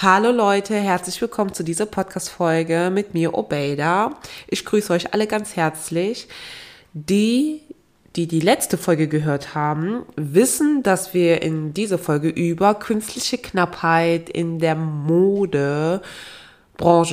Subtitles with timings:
[0.00, 4.12] Hallo Leute, herzlich willkommen zu dieser Podcast-Folge mit mir, Obeida.
[4.46, 6.28] Ich grüße euch alle ganz herzlich.
[6.92, 7.62] Die,
[8.14, 14.30] die die letzte Folge gehört haben, wissen, dass wir in dieser Folge über künstliche Knappheit
[14.30, 16.00] in der Modebranche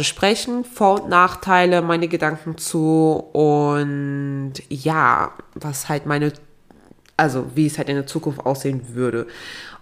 [0.03, 6.33] sprechen, Vor- und Nachteile, meine Gedanken zu und ja, was halt meine,
[7.17, 9.27] also wie es halt in der Zukunft aussehen würde.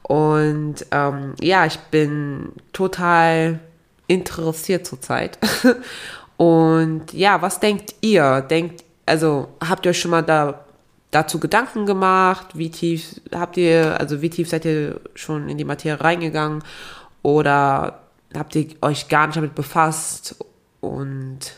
[0.04, 3.60] Und ähm, ja, ich bin total
[4.08, 5.38] interessiert zurzeit.
[6.38, 8.42] Und ja, was denkt ihr?
[8.42, 10.66] Denkt, also habt ihr euch schon mal da
[11.12, 12.48] dazu Gedanken gemacht?
[12.58, 16.64] Wie tief habt ihr, also wie tief seid ihr schon in die Materie reingegangen?
[17.22, 18.02] Oder
[18.36, 20.36] habt ihr euch gar nicht damit befasst?
[20.82, 21.54] Und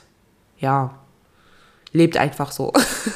[0.59, 0.99] ja,
[1.91, 2.71] lebt einfach so.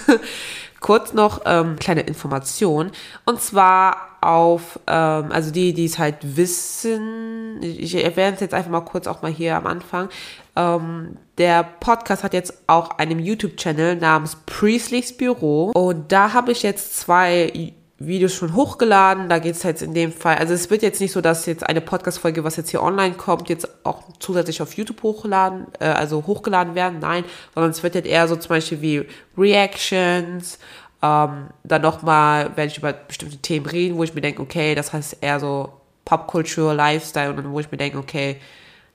[0.80, 2.92] Kurz noch ähm, kleine Information.
[3.26, 8.72] Und zwar auf, ähm, also die, die es halt wissen, ich erwähne es jetzt einfach
[8.72, 10.10] mal kurz auch mal hier am Anfang.
[10.56, 15.72] Ähm, der Podcast hat jetzt auch einen YouTube-Channel namens Priestley's Büro.
[15.74, 19.30] Und da habe ich jetzt zwei Videos schon hochgeladen.
[19.30, 21.68] Da geht es jetzt in dem Fall, also es wird jetzt nicht so, dass jetzt
[21.68, 26.26] eine Podcast-Folge, was jetzt hier online kommt, jetzt auch zusätzlich auf YouTube hochladen, äh, also
[26.26, 27.00] hochgeladen werden.
[27.00, 29.06] Nein, sondern es wird jetzt eher so zum Beispiel wie
[29.38, 30.60] Reactions,
[31.02, 34.92] ähm, dann nochmal werde ich über bestimmte Themen reden, wo ich mir denke, okay, das
[34.92, 35.74] heißt eher so
[36.06, 38.38] Popkultur, Lifestyle und dann wo ich mir denke, okay,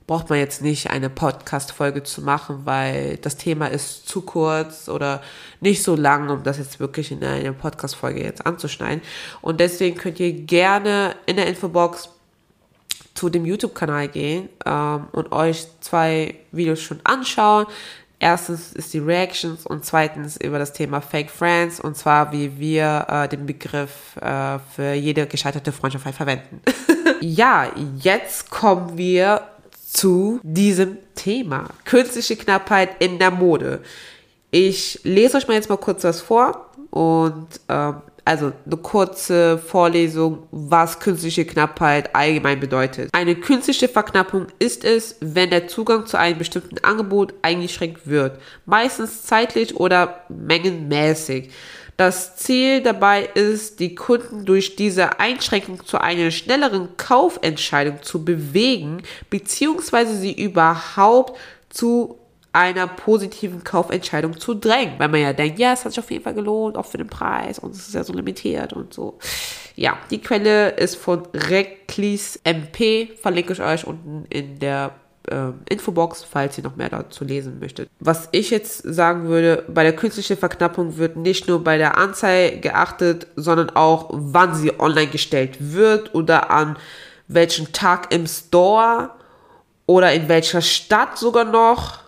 [0.07, 5.21] braucht man jetzt nicht eine Podcast-Folge zu machen, weil das Thema ist zu kurz oder
[5.61, 9.01] nicht so lang, um das jetzt wirklich in einer Podcast-Folge jetzt anzuschneiden.
[9.41, 12.09] Und deswegen könnt ihr gerne in der Infobox
[13.15, 17.65] zu dem YouTube-Kanal gehen ähm, und euch zwei Videos schon anschauen.
[18.19, 23.05] Erstens ist die Reactions und zweitens über das Thema Fake Friends und zwar wie wir
[23.09, 26.61] äh, den Begriff äh, für jede gescheiterte Freundschaft halt verwenden.
[27.21, 29.41] ja, jetzt kommen wir
[29.95, 31.69] zu diesem Thema.
[31.85, 33.81] Künstliche Knappheit in der Mode.
[34.51, 37.95] Ich lese euch mal jetzt mal kurz was vor und ähm,
[38.25, 43.09] also eine kurze Vorlesung, was künstliche Knappheit allgemein bedeutet.
[43.13, 49.23] Eine künstliche Verknappung ist es, wenn der Zugang zu einem bestimmten Angebot eingeschränkt wird, meistens
[49.23, 51.51] zeitlich oder mengenmäßig.
[51.97, 59.01] Das Ziel dabei ist, die Kunden durch diese Einschränkung zu einer schnelleren Kaufentscheidung zu bewegen,
[59.29, 61.37] beziehungsweise sie überhaupt
[61.69, 62.17] zu
[62.51, 66.23] einer positiven Kaufentscheidung zu drängen, weil man ja denkt, ja, es hat sich auf jeden
[66.23, 69.17] Fall gelohnt, auch für den Preis und es ist ja so limitiert und so.
[69.75, 74.95] Ja, die Quelle ist von Reclis MP, verlinke ich euch unten in der
[75.29, 77.89] äh, Infobox, falls ihr noch mehr dazu lesen möchtet.
[77.99, 82.59] Was ich jetzt sagen würde, bei der künstlichen Verknappung wird nicht nur bei der Anzahl
[82.59, 86.77] geachtet, sondern auch, wann sie online gestellt wird oder an
[87.27, 89.11] welchem Tag im Store
[89.85, 92.05] oder in welcher Stadt sogar noch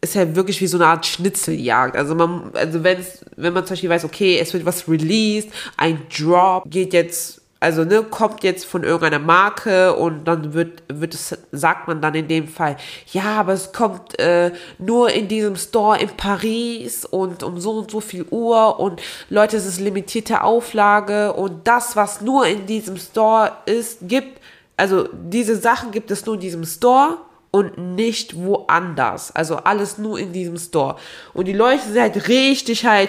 [0.00, 1.96] ist ja wirklich wie so eine Art Schnitzeljagd.
[1.96, 6.64] Also man, also wenn man zum Beispiel weiß, okay, es wird was released, ein Drop
[6.70, 11.88] geht jetzt, also ne, kommt jetzt von irgendeiner Marke und dann wird, wird es, sagt
[11.88, 12.76] man dann in dem Fall,
[13.12, 17.90] ja, aber es kommt äh, nur in diesem Store in Paris und um so und
[17.90, 19.00] so viel Uhr und
[19.30, 24.40] Leute, es ist limitierte Auflage und das, was nur in diesem Store ist, gibt,
[24.76, 27.16] also diese Sachen gibt es nur in diesem Store
[27.50, 29.34] und nicht woanders.
[29.34, 30.96] Also alles nur in diesem Store.
[31.32, 33.08] Und die Leute sind halt richtig halt,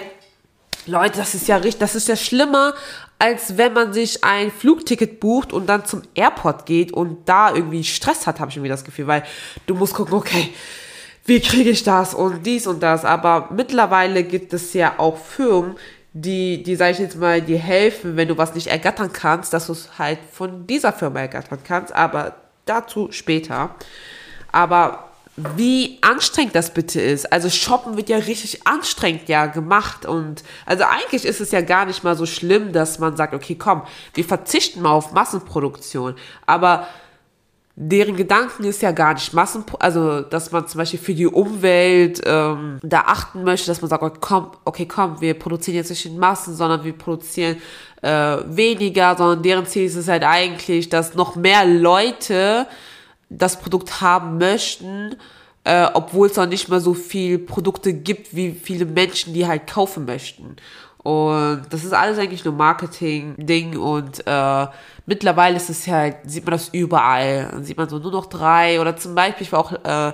[0.86, 2.72] Leute, das ist ja richtig, das ist ja schlimmer,
[3.18, 7.82] als wenn man sich ein Flugticket bucht und dann zum Airport geht und da irgendwie
[7.82, 9.24] Stress hat, habe ich irgendwie das Gefühl, weil
[9.66, 10.52] du musst gucken, okay,
[11.24, 13.04] wie kriege ich das und dies und das.
[13.04, 15.76] Aber mittlerweile gibt es ja auch Firmen,
[16.12, 19.66] die, die sage ich jetzt mal, die helfen, wenn du was nicht ergattern kannst, dass
[19.66, 21.94] du es halt von dieser Firma ergattern kannst.
[21.94, 23.74] Aber dazu später.
[24.52, 25.07] Aber
[25.56, 27.32] wie anstrengend das bitte ist.
[27.32, 31.86] Also shoppen wird ja richtig anstrengend ja gemacht und also eigentlich ist es ja gar
[31.86, 33.82] nicht mal so schlimm, dass man sagt, okay, komm,
[34.14, 36.14] wir verzichten mal auf Massenproduktion.
[36.46, 36.88] Aber
[37.80, 42.20] deren Gedanken ist ja gar nicht Massen, also dass man zum Beispiel für die Umwelt
[42.24, 46.04] ähm, da achten möchte, dass man sagt, okay, komm, okay, komm, wir produzieren jetzt nicht
[46.04, 47.58] in Massen, sondern wir produzieren
[48.02, 52.66] äh, weniger, sondern deren Ziel ist es halt eigentlich, dass noch mehr Leute
[53.30, 55.16] das Produkt haben möchten,
[55.64, 59.66] äh, obwohl es noch nicht mal so viele Produkte gibt, wie viele Menschen die halt
[59.66, 60.56] kaufen möchten.
[61.02, 64.66] Und das ist alles eigentlich nur Marketing-Ding und äh,
[65.06, 67.48] mittlerweile ist es halt, sieht man das überall.
[67.52, 70.12] Dann sieht man so nur noch drei oder zum Beispiel, ich war auch äh,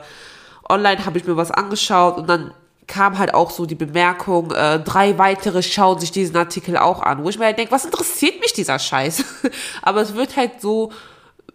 [0.68, 2.52] online, habe ich mir was angeschaut und dann
[2.86, 7.24] kam halt auch so die Bemerkung, äh, drei weitere schauen sich diesen Artikel auch an,
[7.24, 9.24] wo ich mir halt denke, was interessiert mich dieser Scheiß?
[9.82, 10.92] Aber es wird halt so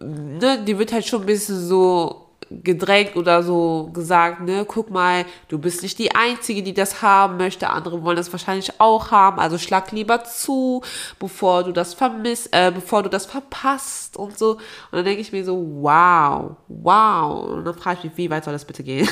[0.00, 5.24] ne, die wird halt schon ein bisschen so gedrängt oder so gesagt, ne, guck mal,
[5.48, 9.38] du bist nicht die Einzige, die das haben möchte, andere wollen das wahrscheinlich auch haben,
[9.38, 10.82] also schlag lieber zu,
[11.20, 14.54] bevor du das vermisst, äh, bevor du das verpasst und so.
[14.54, 14.60] Und
[14.90, 17.44] dann denke ich mir so, wow, wow.
[17.50, 19.08] Und dann frage ich mich, wie weit soll das bitte gehen?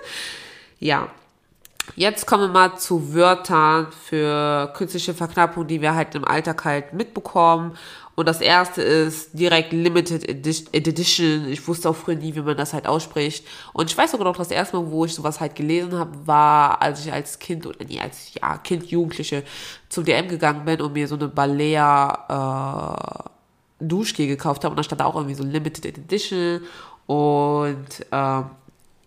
[0.80, 1.06] ja.
[1.96, 6.92] Jetzt kommen wir mal zu Wörtern für künstliche Verknappung, die wir halt im Alltag halt
[6.94, 7.76] mitbekommen
[8.14, 11.48] und das erste ist direkt Limited Edition.
[11.48, 13.46] Ich wusste auch früher nie, wie man das halt ausspricht.
[13.72, 16.82] Und ich weiß sogar noch, das erste Mal, wo ich sowas halt gelesen habe, war,
[16.82, 19.44] als ich als Kind oder nee, als ja, Kind, Jugendliche
[19.88, 23.24] zum DM gegangen bin und mir so eine Balea
[23.80, 24.72] äh, Duschgel gekauft habe.
[24.72, 26.60] Und da stand auch irgendwie so Limited Edition.
[27.06, 28.44] Und ähm,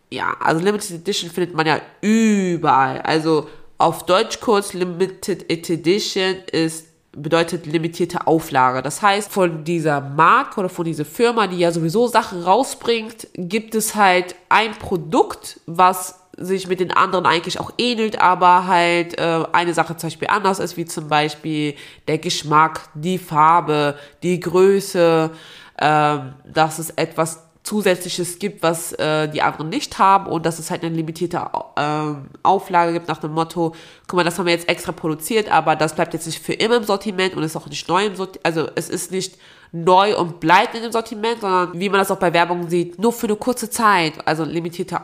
[0.10, 3.01] ja, also Limited Edition findet man ja überall.
[3.01, 8.81] Also auf Deutsch kurz Limited Edition ist bedeutet limitierte Auflage.
[8.81, 13.75] Das heißt, von dieser Marke oder von dieser Firma, die ja sowieso Sachen rausbringt, gibt
[13.75, 19.44] es halt ein Produkt, was sich mit den anderen eigentlich auch ähnelt, aber halt äh,
[19.53, 21.75] eine Sache zum Beispiel anders ist, wie zum Beispiel
[22.07, 25.31] der Geschmack, die Farbe, die Größe,
[25.77, 30.69] äh, dass es etwas Zusätzliches gibt, was äh, die anderen nicht haben und dass es
[30.69, 32.13] halt eine limitierte äh,
[32.44, 33.75] Auflage gibt nach dem Motto,
[34.07, 36.77] guck mal, das haben wir jetzt extra produziert, aber das bleibt jetzt nicht für immer
[36.77, 39.38] im Sortiment und ist auch nicht neu im Sortiment, also es ist nicht
[39.71, 43.12] neu und bleibt in dem Sortiment, sondern wie man das auch bei Werbung sieht, nur
[43.12, 45.01] für eine kurze Zeit, also limitierte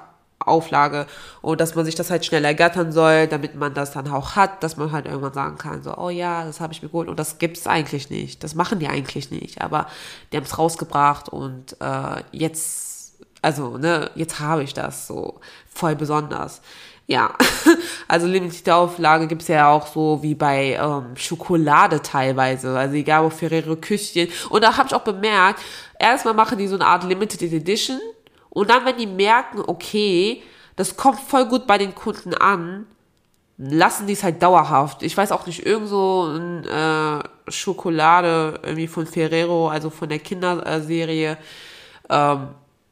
[0.47, 1.07] Auflage
[1.41, 4.63] und dass man sich das halt schnell ergattern soll, damit man das dann auch hat,
[4.63, 7.09] dass man halt irgendwann sagen kann, so, oh ja, das habe ich mir geholt.
[7.09, 9.87] Und das gibt's eigentlich nicht, das machen die eigentlich nicht, aber
[10.31, 15.95] die haben es rausgebracht und äh, jetzt, also, ne, jetzt habe ich das so voll
[15.95, 16.61] besonders.
[17.07, 17.33] Ja,
[18.07, 23.29] also limitierte Auflage gibt's ja auch so wie bei ähm, Schokolade teilweise, also egal wo
[23.29, 24.29] Ferrero Küsschen.
[24.49, 25.61] Und da habe ich auch bemerkt,
[25.99, 27.99] erstmal machen die so eine Art Limited Edition,
[28.51, 30.43] und dann, wenn die merken, okay,
[30.75, 32.85] das kommt voll gut bei den Kunden an,
[33.57, 35.03] lassen die es halt dauerhaft.
[35.03, 40.19] Ich weiß auch nicht, irgend so ein äh, Schokolade irgendwie von Ferrero, also von der
[40.19, 41.37] Kinderserie,
[42.09, 42.47] ähm,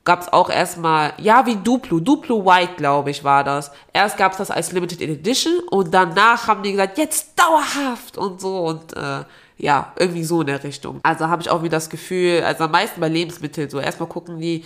[0.06, 3.72] gab es auch erstmal, ja, wie Duplo, Duplo White, glaube ich, war das.
[3.92, 8.40] Erst gab es das als Limited Edition und danach haben die gesagt, jetzt dauerhaft und
[8.40, 9.24] so und äh,
[9.58, 11.02] ja, irgendwie so in der Richtung.
[11.04, 14.40] Also habe ich auch wieder das Gefühl, also am meisten bei Lebensmitteln, so erstmal gucken
[14.40, 14.64] die,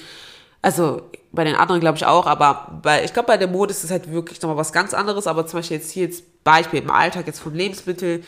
[0.63, 3.83] also bei den anderen glaube ich auch, aber bei, ich glaube bei der Mode ist
[3.83, 6.89] es halt wirklich nochmal was ganz anderes, aber zum Beispiel jetzt hier jetzt Beispiel im
[6.89, 8.23] Alltag jetzt von Lebensmitteln,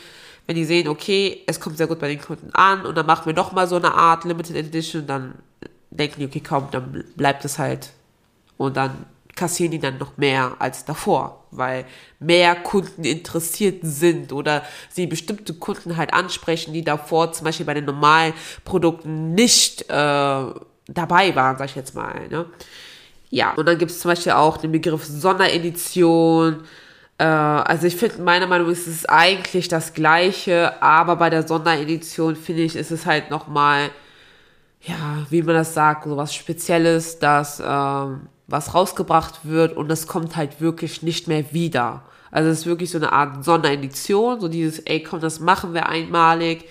[0.46, 3.26] wenn die sehen, okay, es kommt sehr gut bei den Kunden an und dann machen
[3.26, 5.34] wir nochmal so eine Art Limited Edition, dann
[5.90, 7.90] denken die, okay, komm, dann bleibt es halt.
[8.58, 11.84] Und dann kassieren die dann noch mehr als davor, weil
[12.18, 17.74] mehr Kunden interessiert sind oder sie bestimmte Kunden halt ansprechen, die davor zum Beispiel bei
[17.74, 18.34] den normalen
[18.64, 20.44] Produkten nicht äh,
[20.88, 22.28] dabei waren, sag ich jetzt mal.
[22.28, 22.46] Ne?
[23.30, 26.64] Ja, und dann gibt es zum Beispiel auch den Begriff Sonderedition.
[27.18, 31.46] Äh, also ich finde, meiner Meinung nach ist es eigentlich das Gleiche, aber bei der
[31.46, 33.90] Sonderedition finde ich, ist es halt nochmal,
[34.82, 40.06] ja, wie man das sagt, so was Spezielles, dass ähm, was rausgebracht wird und es
[40.06, 42.02] kommt halt wirklich nicht mehr wieder.
[42.30, 45.88] Also es ist wirklich so eine Art Sonderedition, so dieses, ey, komm, das machen wir
[45.88, 46.64] einmalig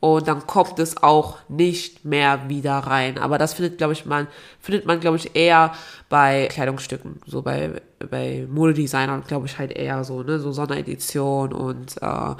[0.00, 3.18] und dann kommt es auch nicht mehr wieder rein.
[3.18, 4.26] Aber das findet, glaube ich, man,
[4.60, 5.72] findet man, glaube ich, eher
[6.08, 7.80] bei Kleidungsstücken, so bei,
[8.10, 12.34] bei Modedesignern, glaube ich, halt eher so, ne, so Sonderedition und äh,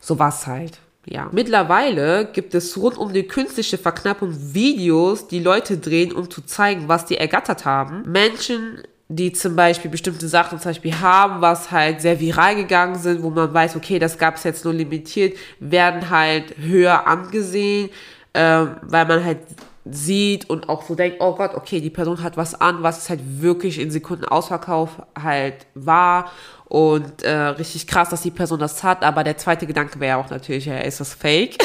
[0.00, 0.78] sowas halt.
[1.06, 1.28] Ja.
[1.32, 6.88] Mittlerweile gibt es rund um die künstliche Verknappung Videos, die Leute drehen, um zu zeigen,
[6.88, 8.02] was die ergattert haben.
[8.10, 13.22] Menschen die zum Beispiel bestimmte Sachen zum Beispiel haben, was halt sehr viral gegangen sind,
[13.22, 17.88] wo man weiß, okay, das gab es jetzt nur limitiert, werden halt höher angesehen,
[18.34, 19.38] ähm, weil man halt
[19.90, 23.20] sieht und auch so denkt, oh Gott, okay, die Person hat was an, was halt
[23.24, 26.30] wirklich in Sekunden Ausverkauf halt war
[26.66, 30.28] und äh, richtig krass, dass die Person das hat, aber der zweite Gedanke wäre auch
[30.28, 31.56] natürlich, ja, ist das fake?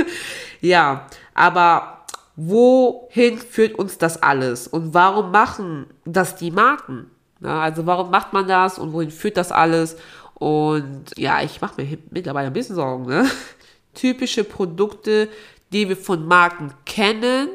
[0.60, 1.99] ja, aber
[2.36, 7.10] wohin führt uns das alles und warum machen das die Marken?
[7.42, 9.96] Ja, also warum macht man das und wohin führt das alles?
[10.34, 13.06] Und ja, ich mache mir mittlerweile ein bisschen Sorgen.
[13.06, 13.28] Ne?
[13.94, 15.28] Typische Produkte,
[15.72, 17.48] die wir von Marken kennen,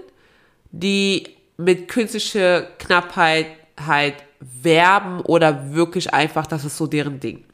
[0.72, 1.28] die
[1.58, 3.48] mit künstlicher Knappheit
[3.80, 7.46] halt werben oder wirklich einfach, das ist so deren Ding.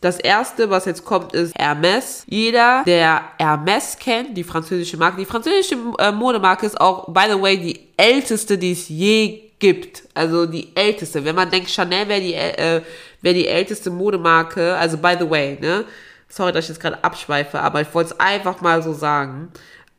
[0.00, 2.24] Das erste, was jetzt kommt, ist Hermes.
[2.26, 7.40] Jeder, der Hermes kennt, die französische Marke, die französische äh, Modemarke ist auch, by the
[7.40, 10.02] way, die älteste, die es je gibt.
[10.14, 11.24] Also die älteste.
[11.24, 12.82] Wenn man denkt, Chanel wäre die, äh,
[13.22, 15.84] wär die älteste Modemarke, also by the way, ne?
[16.28, 19.50] Sorry, dass ich jetzt gerade abschweife, aber ich wollte es einfach mal so sagen.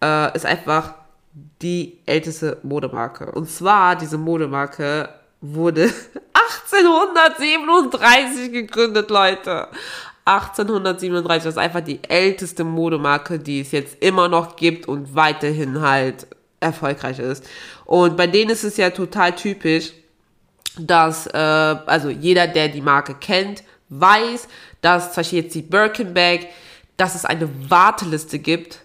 [0.04, 0.94] Äh, ist einfach
[1.62, 3.32] die älteste Modemarke.
[3.32, 5.10] Und zwar, diese Modemarke
[5.42, 5.84] wurde
[6.34, 9.68] 1837 gegründet, Leute.
[10.26, 15.82] 1837, das ist einfach die älteste Modemarke, die es jetzt immer noch gibt und weiterhin
[15.82, 16.28] halt
[16.60, 17.46] erfolgreich ist.
[17.86, 19.94] Und bei denen ist es ja total typisch,
[20.78, 24.48] dass, äh, also jeder, der die Marke kennt, weiß,
[24.82, 26.48] dass zum Beispiel jetzt die Birkenbag,
[26.98, 28.80] dass es eine Warteliste gibt,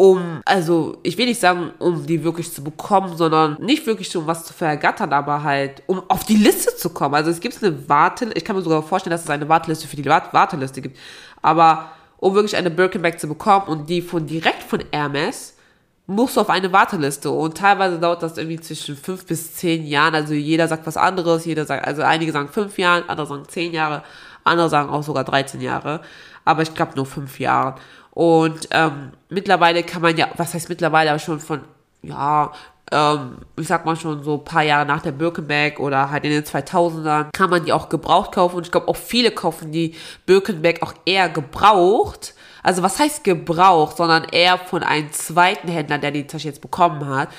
[0.00, 4.26] um, also ich will nicht sagen, um die wirklich zu bekommen, sondern nicht wirklich um
[4.26, 7.14] was zu vergattern, aber halt, um auf die Liste zu kommen.
[7.14, 9.96] Also es gibt eine Warteliste, ich kann mir sogar vorstellen, dass es eine Warteliste für
[9.96, 10.96] die Warteliste gibt,
[11.42, 15.58] aber um wirklich eine Birkenbag zu bekommen und die von direkt von Hermes,
[16.06, 20.14] musst du auf eine Warteliste und teilweise dauert das irgendwie zwischen fünf bis zehn Jahren.
[20.14, 23.74] Also jeder sagt was anderes, jeder sagt, also einige sagen fünf Jahre, andere sagen zehn
[23.74, 24.02] Jahre,
[24.44, 26.00] andere sagen auch sogar 13 Jahre.
[26.46, 27.74] Aber ich glaube nur fünf Jahre.
[28.12, 31.60] Und ähm, mittlerweile kann man ja, was heißt mittlerweile, aber schon von,
[32.02, 32.52] ja,
[32.90, 36.30] ähm, ich sag mal schon so ein paar Jahre nach der Birkenbag oder halt in
[36.30, 38.56] den 2000ern, kann man die auch gebraucht kaufen.
[38.56, 39.94] Und ich glaube auch viele kaufen die
[40.26, 46.10] Birkenbag auch eher gebraucht also was heißt gebraucht, sondern eher von einem zweiten Händler, der
[46.10, 47.30] die Tasche jetzt bekommen hat,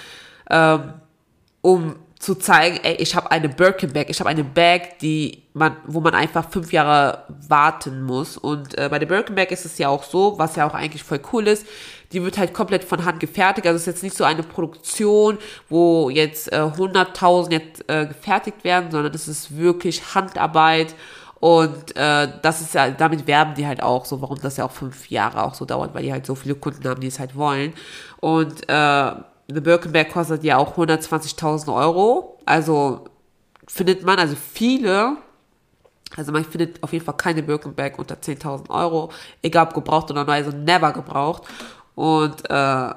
[0.49, 0.93] ähm,
[1.61, 6.01] um zu zeigen, ey, ich habe eine Birkin-Bag, ich habe eine Bag, die man, wo
[6.01, 8.37] man einfach fünf Jahre warten muss.
[8.37, 11.19] Und äh, bei der Birkin-Bag ist es ja auch so, was ja auch eigentlich voll
[11.33, 11.65] cool ist,
[12.11, 13.65] die wird halt komplett von Hand gefertigt.
[13.65, 18.63] Also es ist jetzt nicht so eine Produktion, wo jetzt äh, 100.000 jetzt äh, gefertigt
[18.63, 20.93] werden, sondern es ist wirklich Handarbeit
[21.41, 24.71] und äh, das ist ja, damit werben die halt auch so, warum das ja auch
[24.71, 27.35] fünf Jahre auch so dauert, weil die halt so viele Kunden haben, die es halt
[27.35, 27.73] wollen.
[28.19, 29.11] Und äh,
[29.49, 32.39] eine Birkenberg kostet ja auch 120.000 Euro.
[32.45, 33.05] Also
[33.67, 35.17] findet man, also viele,
[36.15, 40.23] also man findet auf jeden Fall keine Birkenberg unter 10.000 Euro, egal ob gebraucht oder
[40.25, 41.43] neu, also never gebraucht.
[41.95, 42.89] Und äh,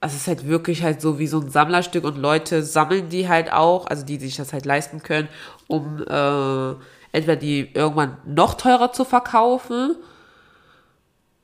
[0.00, 3.52] es ist halt wirklich halt so wie so ein Sammlerstück und Leute sammeln die halt
[3.52, 5.28] auch, also die sich das halt leisten können,
[5.68, 6.70] um äh,
[7.12, 9.96] entweder die irgendwann noch teurer zu verkaufen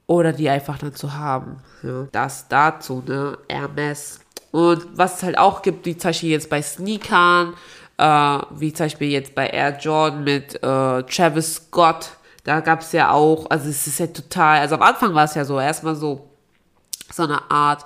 [0.06, 1.58] oder die einfach dann zu haben.
[1.82, 3.38] Ja, das dazu, ne?
[3.48, 4.20] Hermes.
[4.56, 7.52] Und was es halt auch gibt, wie zum Beispiel jetzt bei Sneakern,
[7.98, 12.92] äh, wie zum Beispiel jetzt bei Air Jordan mit äh, Travis Scott, da gab es
[12.92, 15.94] ja auch, also es ist ja total, also am Anfang war es ja so, erstmal
[15.94, 16.30] so,
[17.12, 17.84] so eine Art,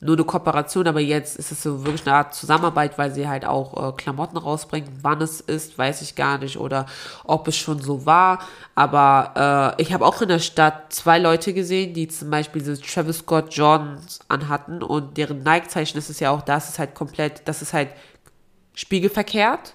[0.00, 3.44] nur eine Kooperation, aber jetzt ist es so wirklich eine Art Zusammenarbeit, weil sie halt
[3.44, 4.88] auch äh, Klamotten rausbringen.
[5.02, 6.86] Wann es ist, weiß ich gar nicht oder
[7.24, 8.38] ob es schon so war.
[8.76, 12.80] Aber äh, ich habe auch in der Stadt zwei Leute gesehen, die zum Beispiel diese
[12.80, 17.42] Travis Scott Jordans anhatten und deren Nike-Zeichen ist es ja auch, das ist halt komplett,
[17.46, 17.88] das ist halt
[18.74, 19.74] spiegelverkehrt.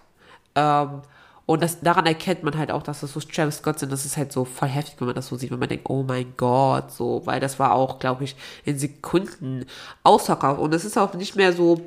[0.56, 1.02] Ähm,
[1.46, 3.92] und das, daran erkennt man halt auch, dass das so Travis Scott sind.
[3.92, 6.04] Das ist halt so voll heftig, wenn man das so sieht, wenn man denkt, oh
[6.04, 9.66] mein Gott, so, weil das war auch, glaube ich, in Sekunden
[10.04, 10.62] ausverkauft.
[10.62, 11.86] Und es ist auch nicht mehr so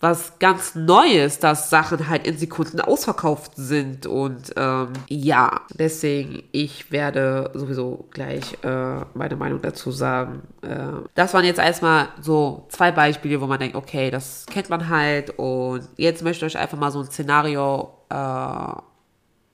[0.00, 4.06] was ganz Neues, dass Sachen halt in Sekunden ausverkauft sind.
[4.06, 10.42] Und ähm, ja, deswegen, ich werde sowieso gleich äh, meine Meinung dazu sagen.
[10.62, 14.88] Äh, das waren jetzt erstmal so zwei Beispiele, wo man denkt, okay, das kennt man
[14.88, 15.38] halt.
[15.38, 18.82] Und jetzt möchte ich euch einfach mal so ein Szenario äh,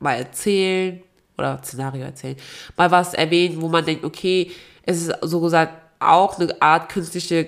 [0.03, 1.03] mal erzählen
[1.39, 2.37] oder Szenario erzählen,
[2.77, 4.51] mal was erwähnen, wo man denkt, okay,
[4.85, 7.47] es ist so gesagt auch eine Art künstliche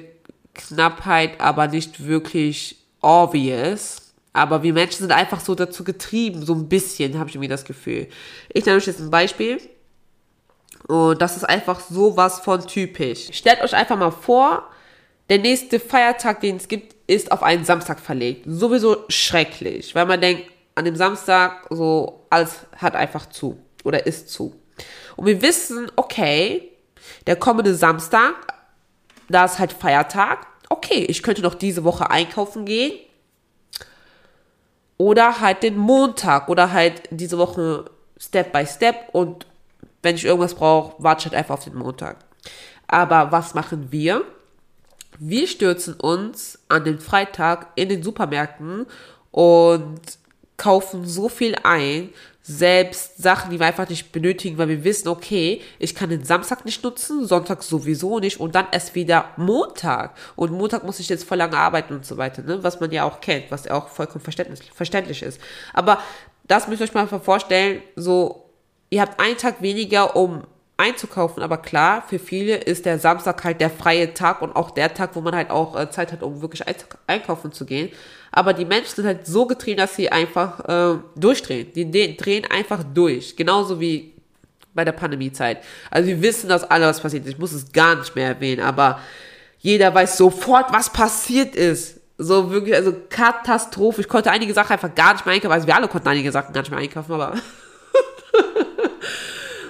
[0.55, 4.13] Knappheit, aber nicht wirklich obvious.
[4.33, 7.65] Aber wir Menschen sind einfach so dazu getrieben, so ein bisschen, habe ich irgendwie das
[7.65, 8.09] Gefühl.
[8.53, 9.61] Ich nenne euch jetzt ein Beispiel.
[10.89, 13.29] Und das ist einfach sowas von typisch.
[13.33, 14.69] Stellt euch einfach mal vor,
[15.31, 18.45] der nächste Feiertag, den es gibt, ist auf einen Samstag verlegt.
[18.47, 24.28] Sowieso schrecklich, weil man denkt, an dem Samstag so, alles hat einfach zu oder ist
[24.28, 24.54] zu.
[25.16, 26.73] Und wir wissen, okay,
[27.26, 28.35] der kommende Samstag,
[29.28, 32.99] da ist halt Feiertag, okay, ich könnte noch diese Woche einkaufen gehen.
[34.97, 39.47] Oder halt den Montag oder halt diese Woche Step by Step und
[40.02, 42.19] wenn ich irgendwas brauche, warte ich halt einfach auf den Montag.
[42.87, 44.23] Aber was machen wir?
[45.19, 48.87] Wir stürzen uns an den Freitag in den Supermärkten
[49.31, 50.00] und
[50.57, 52.11] kaufen so viel ein,
[52.47, 56.67] selbst Sachen, die wir einfach nicht benötigen, weil wir wissen, okay, ich kann den Samstag
[56.67, 60.15] nicht nutzen, Sonntag sowieso nicht und dann erst wieder Montag.
[60.37, 62.63] Und Montag muss ich jetzt voll lange arbeiten und so weiter, ne?
[62.63, 65.41] was man ja auch kennt, was ja auch vollkommen verständlich ist.
[65.73, 66.01] Aber
[66.47, 68.51] das müsst ihr euch mal vorstellen, so,
[68.91, 70.43] ihr habt einen Tag weniger, um
[70.77, 71.43] einzukaufen.
[71.43, 75.15] Aber klar, für viele ist der Samstag halt der freie Tag und auch der Tag,
[75.15, 76.63] wo man halt auch äh, Zeit hat, um wirklich
[77.07, 77.91] einkaufen zu gehen.
[78.37, 81.69] Aber die Menschen sind halt so getrieben, dass sie einfach äh, durchdrehen.
[81.75, 83.37] Die drehen einfach durch.
[83.37, 84.12] Genauso wie
[84.75, 85.59] bei der Pandemiezeit.
[85.91, 87.35] Also wir wissen, dass alles was passiert ist.
[87.35, 88.99] Ich muss es gar nicht mehr erwähnen, aber
[89.64, 91.99] Jeder weiß sofort, was passiert ist.
[92.19, 94.03] So wirklich, also Katastrophe.
[94.03, 95.53] Ich konnte einige Sachen einfach gar nicht mehr einkaufen.
[95.53, 97.33] Also wir alle konnten einige Sachen gar nicht mehr einkaufen, aber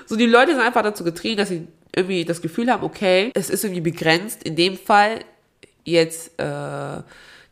[0.06, 3.50] so die Leute sind einfach dazu getrieben, dass sie irgendwie das Gefühl haben, okay, es
[3.50, 4.42] ist irgendwie begrenzt.
[4.42, 5.20] In dem Fall
[5.84, 7.02] jetzt äh,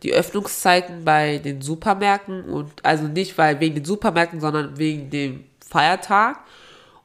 [0.02, 5.44] die Öffnungszeiten bei den Supermärkten und also nicht weil wegen den Supermärkten, sondern wegen dem
[5.66, 6.38] Feiertag.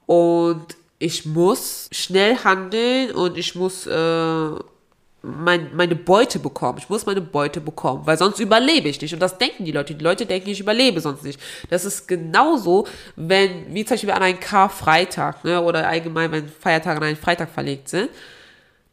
[0.06, 4.50] Und ich muss schnell handeln und ich muss äh,
[5.22, 6.80] mein, meine Beute bekommen.
[6.80, 9.14] Ich muss meine Beute bekommen, weil sonst überlebe ich nicht.
[9.14, 9.94] Und das denken die Leute.
[9.94, 11.40] Die Leute denken, ich überlebe sonst nicht.
[11.70, 16.98] Das ist genauso, wenn, wie zum Beispiel an einen Karfreitag, ne, oder allgemein, wenn Feiertage
[16.98, 18.10] an einen Freitag verlegt sind.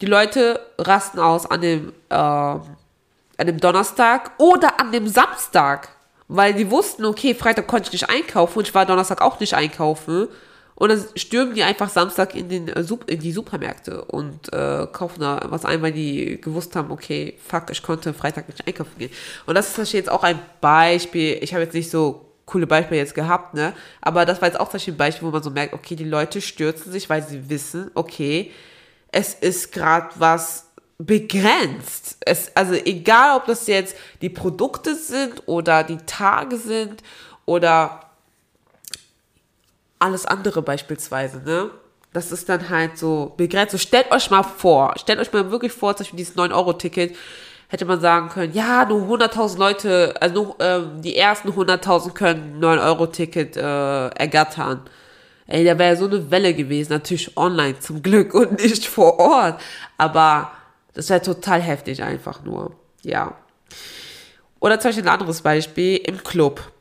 [0.01, 2.57] Die Leute rasten aus an dem, äh,
[3.39, 5.89] an dem Donnerstag oder an dem Samstag.
[6.29, 9.55] Weil die wussten, okay, Freitag konnte ich nicht einkaufen und ich war Donnerstag auch nicht
[9.55, 10.29] einkaufen.
[10.77, 15.21] Und dann stürmen die einfach Samstag in, den, äh, in die Supermärkte und äh, kaufen
[15.21, 19.11] da was ein, weil die gewusst haben, okay, fuck, ich konnte Freitag nicht einkaufen gehen.
[19.47, 21.39] Und das ist jetzt auch ein Beispiel.
[21.43, 23.73] Ich habe jetzt nicht so coole Beispiele jetzt gehabt, ne?
[24.01, 26.41] Aber das war jetzt auch zum ein Beispiel, wo man so merkt, okay, die Leute
[26.41, 28.51] stürzen sich, weil sie wissen, okay,
[29.13, 30.64] es ist gerade was
[30.99, 32.19] begrenzt.
[32.21, 37.03] Es, also egal, ob das jetzt die Produkte sind oder die Tage sind
[37.47, 38.01] oder
[39.99, 41.71] alles andere beispielsweise, ne?
[42.13, 43.73] Das ist dann halt so begrenzt.
[43.73, 47.17] So, stellt euch mal vor, stellt euch mal wirklich vor, zum Beispiel dieses 9-Euro-Ticket,
[47.67, 52.63] hätte man sagen können, ja, nur 100.000 Leute, also nur, ähm, die ersten 100.000 können
[52.63, 54.83] 9-Euro-Ticket äh, ergattern.
[55.49, 59.61] Ey, da wäre so eine Welle gewesen, natürlich online zum Glück und nicht vor Ort.
[59.99, 60.53] Aber
[60.95, 62.77] das wäre total heftig einfach nur.
[63.03, 63.37] Ja.
[64.61, 66.73] Oder zum Beispiel ein anderes Beispiel im Club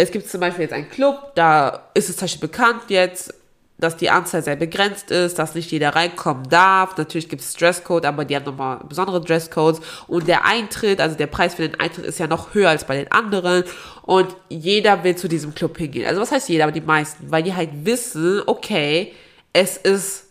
[0.00, 3.34] es gibt zum Beispiel jetzt einen Club, da ist es zum Beispiel bekannt jetzt,
[3.78, 6.96] dass die Anzahl sehr begrenzt ist, dass nicht jeder reinkommen darf.
[6.96, 9.80] Natürlich gibt es Dresscode, aber die haben nochmal besondere Dresscodes.
[10.06, 12.96] Und der Eintritt, also der Preis für den Eintritt ist ja noch höher als bei
[12.96, 13.64] den anderen.
[14.02, 16.06] Und jeder will zu diesem Club hingehen.
[16.06, 19.12] Also was heißt jeder, aber die meisten, weil die halt wissen, okay,
[19.52, 20.27] es ist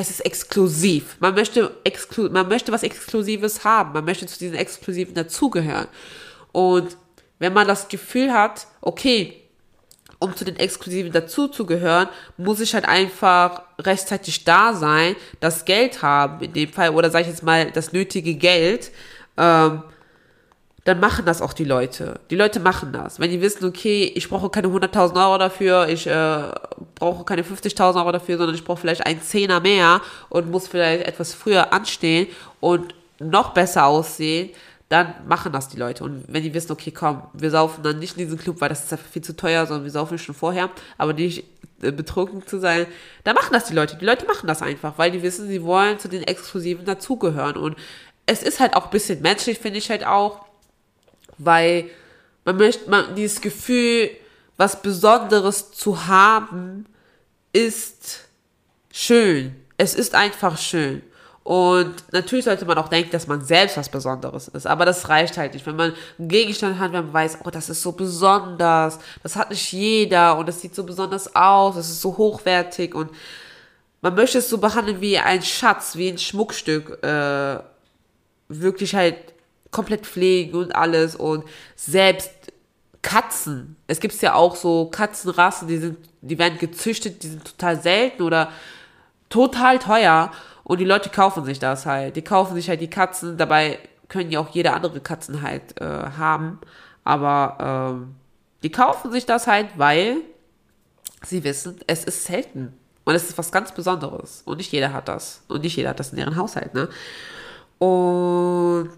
[0.00, 1.16] es ist exklusiv.
[1.20, 3.92] Man möchte, exklu man möchte was Exklusives haben.
[3.92, 5.88] Man möchte zu diesen Exklusiven dazugehören.
[6.52, 6.96] Und
[7.38, 9.36] wenn man das Gefühl hat, okay,
[10.18, 12.08] um zu den Exklusiven dazuzugehören,
[12.38, 17.24] muss ich halt einfach rechtzeitig da sein, das Geld haben in dem Fall, oder sage
[17.24, 18.90] ich jetzt mal das nötige Geld,
[19.36, 19.82] ähm,
[20.90, 22.18] dann machen das auch die Leute.
[22.30, 23.20] Die Leute machen das.
[23.20, 26.42] Wenn die wissen, okay, ich brauche keine 100.000 Euro dafür, ich äh,
[26.96, 30.00] brauche keine 50.000 Euro dafür, sondern ich brauche vielleicht einen Zehner mehr
[30.30, 32.26] und muss vielleicht etwas früher anstehen
[32.58, 34.50] und noch besser aussehen,
[34.88, 36.02] dann machen das die Leute.
[36.02, 38.82] Und wenn die wissen, okay, komm, wir saufen dann nicht in diesen Club, weil das
[38.82, 41.44] ist einfach viel zu teuer, sondern wir saufen schon vorher, aber nicht
[41.82, 42.86] äh, betrunken zu sein,
[43.22, 43.96] dann machen das die Leute.
[43.96, 47.56] Die Leute machen das einfach, weil die wissen, sie wollen zu den Exklusiven dazugehören.
[47.56, 47.76] Und
[48.26, 50.49] es ist halt auch ein bisschen menschlich, finde ich halt auch,
[51.44, 51.90] weil
[52.44, 54.10] man möchte, man, dieses Gefühl,
[54.56, 56.86] was Besonderes zu haben,
[57.52, 58.20] ist
[58.92, 59.56] schön.
[59.76, 61.02] Es ist einfach schön.
[61.42, 64.66] Und natürlich sollte man auch denken, dass man selbst was Besonderes ist.
[64.66, 65.66] Aber das reicht halt nicht.
[65.66, 69.50] Wenn man einen Gegenstand hat, wenn man weiß, oh, das ist so besonders, das hat
[69.50, 73.10] nicht jeder und das sieht so besonders aus, das ist so hochwertig und
[74.02, 77.58] man möchte es so behandeln wie ein Schatz, wie ein Schmuckstück, äh,
[78.48, 79.16] wirklich halt
[79.70, 81.44] komplett pflegen und alles und
[81.76, 82.30] selbst
[83.02, 83.76] Katzen.
[83.86, 88.22] Es gibt ja auch so Katzenrassen, die sind, die werden gezüchtet, die sind total selten
[88.22, 88.50] oder
[89.28, 90.30] total teuer.
[90.64, 92.16] Und die Leute kaufen sich das halt.
[92.16, 93.36] Die kaufen sich halt die Katzen.
[93.36, 93.78] Dabei
[94.08, 96.60] können ja auch jede andere Katzen halt äh, haben.
[97.04, 98.14] Aber ähm,
[98.62, 100.18] die kaufen sich das halt, weil
[101.24, 102.74] sie wissen, es ist selten.
[103.04, 104.42] Und es ist was ganz Besonderes.
[104.44, 105.42] Und nicht jeder hat das.
[105.48, 106.88] Und nicht jeder hat das in ihrem Haushalt, ne?
[107.78, 108.90] Und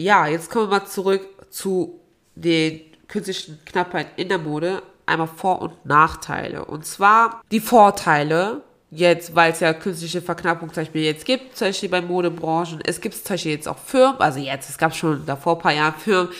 [0.00, 2.00] ja, jetzt kommen wir mal zurück zu
[2.34, 4.82] den künstlichen Knappheit in der Mode.
[5.06, 6.64] Einmal Vor- und Nachteile.
[6.64, 11.68] Und zwar die Vorteile jetzt, weil es ja künstliche Verknappung zum Beispiel jetzt gibt, zum
[11.68, 15.24] Beispiel bei Modebranchen, es gibt zum Beispiel jetzt auch Firmen, also jetzt, es gab schon
[15.26, 16.32] davor ein paar Jahren Firmen,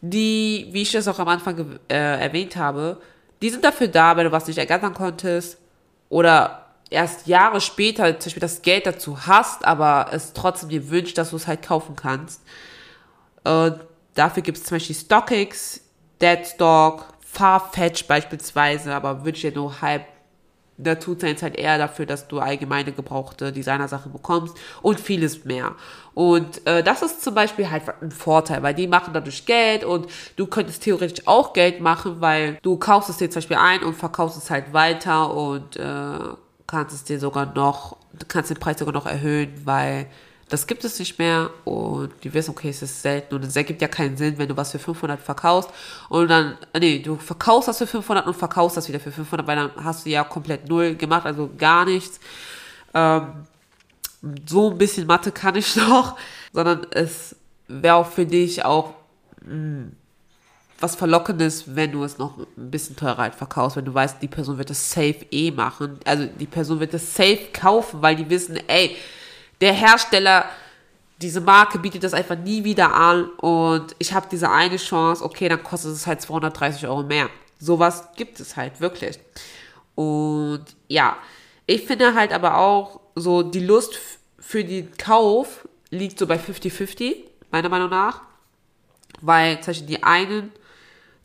[0.00, 3.00] die, wie ich das auch am Anfang äh, erwähnt habe,
[3.42, 5.58] die sind dafür da, wenn du was nicht ergattern konntest
[6.08, 11.18] oder erst Jahre später zum Beispiel das Geld dazu hast, aber es trotzdem dir wünscht,
[11.18, 12.40] dass du es halt kaufen kannst.
[13.46, 13.80] Und
[14.14, 15.80] dafür gibt es zum Beispiel StockX,
[16.20, 20.06] Deadstock, Farfetch beispielsweise, aber wünsche dir nur halb
[20.78, 25.74] da tut es halt eher dafür, dass du allgemeine gebrauchte Designersachen bekommst und vieles mehr.
[26.14, 30.06] Und äh, das ist zum Beispiel halt ein Vorteil, weil die machen dadurch Geld und
[30.36, 33.94] du könntest theoretisch auch Geld machen, weil du kaufst es dir zum Beispiel ein und
[33.94, 36.18] verkaufst es halt weiter und äh,
[36.66, 37.96] kannst es dir sogar noch,
[38.28, 40.06] kannst den Preis sogar noch erhöhen, weil
[40.48, 43.82] Das gibt es nicht mehr und die wissen, okay, es ist selten und es ergibt
[43.82, 45.70] ja keinen Sinn, wenn du was für 500 verkaufst
[46.08, 49.56] und dann, nee, du verkaufst das für 500 und verkaufst das wieder für 500, weil
[49.56, 52.20] dann hast du ja komplett null gemacht, also gar nichts.
[52.94, 53.46] Ähm,
[54.48, 56.16] so ein bisschen Mathe kann ich noch,
[56.52, 57.34] sondern es
[57.66, 58.94] wäre auch für dich auch
[59.42, 59.92] mh, hm,
[60.78, 64.28] was Verlockendes, wenn du es noch ein bisschen teurer halt verkaufst, wenn du weißt, die
[64.28, 65.98] Person wird das safe eh machen.
[66.04, 68.94] Also die Person wird das safe kaufen, weil die wissen, ey,
[69.60, 70.46] der Hersteller,
[71.20, 75.48] diese Marke bietet das einfach nie wieder an und ich habe diese eine Chance, okay,
[75.48, 77.30] dann kostet es halt 230 Euro mehr.
[77.58, 79.18] Sowas gibt es halt wirklich.
[79.94, 81.16] Und ja,
[81.66, 83.98] ich finde halt aber auch so, die Lust
[84.38, 87.14] für den Kauf liegt so bei 50-50,
[87.50, 88.20] meiner Meinung nach.
[89.22, 90.52] Weil zum Beispiel die einen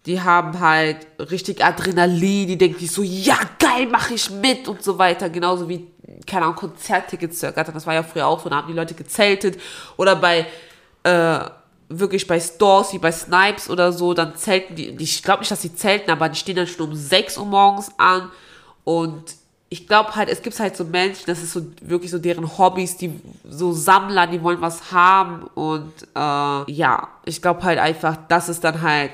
[0.05, 4.83] die haben halt richtig Adrenalin, die denken sich so, ja geil, mache ich mit und
[4.83, 5.29] so weiter.
[5.29, 5.87] Genauso wie,
[6.25, 7.73] keine Ahnung, Konzerttickets zu ergattern.
[7.73, 9.59] Das war ja früher auch so, da haben die Leute gezeltet.
[9.97, 10.45] Oder bei,
[11.03, 11.39] äh,
[11.89, 15.61] wirklich bei Stores wie bei Snipes oder so, dann zelten die, ich glaube nicht, dass
[15.61, 18.31] die zelten, aber die stehen dann schon um 6 Uhr morgens an
[18.83, 19.35] und
[19.69, 22.97] ich glaube halt, es gibt halt so Menschen, das ist so wirklich so deren Hobbys,
[22.97, 28.49] die so Sammler, die wollen was haben und äh, ja, ich glaube halt einfach, das
[28.49, 29.11] ist dann halt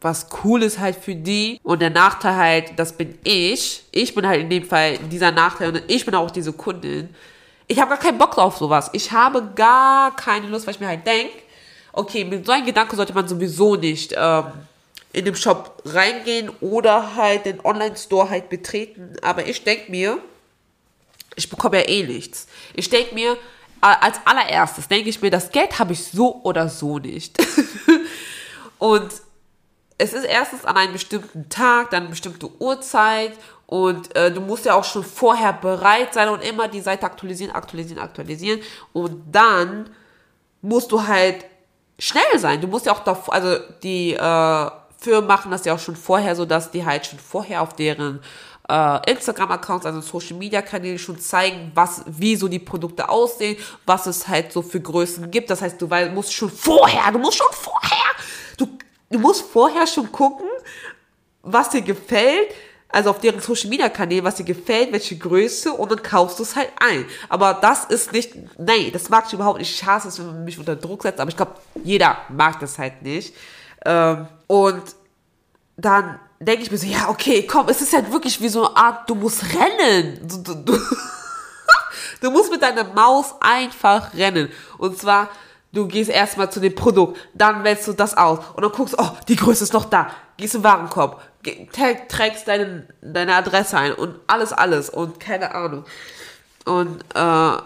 [0.00, 1.60] was cool ist halt für die.
[1.62, 3.84] Und der Nachteil halt, das bin ich.
[3.92, 7.14] Ich bin halt in dem Fall dieser Nachteil und ich bin auch diese Kundin.
[7.66, 8.90] Ich habe gar keinen Bock auf sowas.
[8.92, 11.34] Ich habe gar keine Lust, weil ich mir halt denke,
[11.92, 14.44] okay, mit so einem Gedanke sollte man sowieso nicht ähm,
[15.12, 19.16] in den Shop reingehen oder halt den Online-Store halt betreten.
[19.22, 20.18] Aber ich denke mir,
[21.36, 22.46] ich bekomme ja eh nichts.
[22.74, 23.36] Ich denke mir,
[23.80, 27.38] als allererstes denke ich mir, das Geld habe ich so oder so nicht.
[28.78, 29.10] und
[30.00, 33.32] es ist erstens an einem bestimmten Tag, dann eine bestimmte Uhrzeit
[33.66, 37.54] und äh, du musst ja auch schon vorher bereit sein und immer die Seite aktualisieren,
[37.54, 38.60] aktualisieren, aktualisieren
[38.92, 39.90] und dann
[40.62, 41.44] musst du halt
[41.98, 42.60] schnell sein.
[42.60, 46.34] Du musst ja auch davor, also die äh, Firmen machen das ja auch schon vorher,
[46.34, 48.20] so dass die halt schon vorher auf deren
[48.70, 54.52] äh, Instagram-Accounts, also Social-Media-Kanäle schon zeigen, was, wie so die Produkte aussehen, was es halt
[54.52, 55.50] so für Größen gibt.
[55.50, 58.09] Das heißt, du musst schon vorher, du musst schon vorher,
[59.10, 60.46] du musst vorher schon gucken,
[61.42, 62.48] was dir gefällt,
[62.88, 66.42] also auf deren Social Media Kanäle, was dir gefällt, welche Größe und dann kaufst du
[66.42, 67.04] es halt ein.
[67.28, 69.72] Aber das ist nicht, nee, das mag ich überhaupt nicht.
[69.72, 72.78] Ich hasse es, wenn man mich unter Druck setzt, aber ich glaube, jeder mag das
[72.78, 73.34] halt nicht.
[73.84, 74.82] Ähm, und
[75.76, 78.76] dann denke ich mir so, ja, okay, komm, es ist halt wirklich wie so eine
[78.76, 80.26] Art, du musst rennen.
[80.26, 80.78] Du, du, du,
[82.20, 84.50] du musst mit deiner Maus einfach rennen.
[84.78, 85.28] Und zwar,
[85.72, 89.10] Du gehst erstmal zu dem Produkt, dann wählst du das aus und dann guckst, oh,
[89.28, 90.10] die Größe ist noch da.
[90.36, 91.22] Gehst im Warenkorb,
[91.72, 95.84] trägst deine, deine Adresse ein und alles, alles und keine Ahnung.
[96.64, 97.62] Und äh,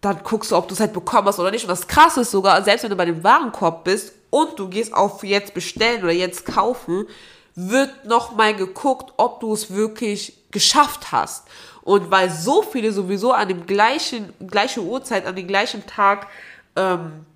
[0.00, 1.64] dann guckst du, ob du es halt bekommen hast oder nicht.
[1.64, 4.92] Und das Krasse ist sogar, selbst wenn du bei dem Warenkorb bist und du gehst
[4.92, 7.06] auf jetzt bestellen oder jetzt kaufen,
[7.54, 11.46] wird nochmal geguckt, ob du es wirklich geschafft hast.
[11.82, 16.28] Und weil so viele sowieso an dem gleichen, gleiche Uhrzeit, an dem gleichen Tag
[16.76, 17.26] ähm,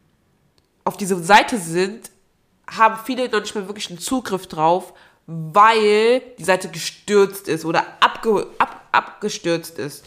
[0.85, 2.11] auf diese Seite sind,
[2.66, 4.92] haben viele noch nicht mehr wirklich einen Zugriff drauf,
[5.27, 10.05] weil die Seite gestürzt ist oder abge, ab, abgestürzt ist.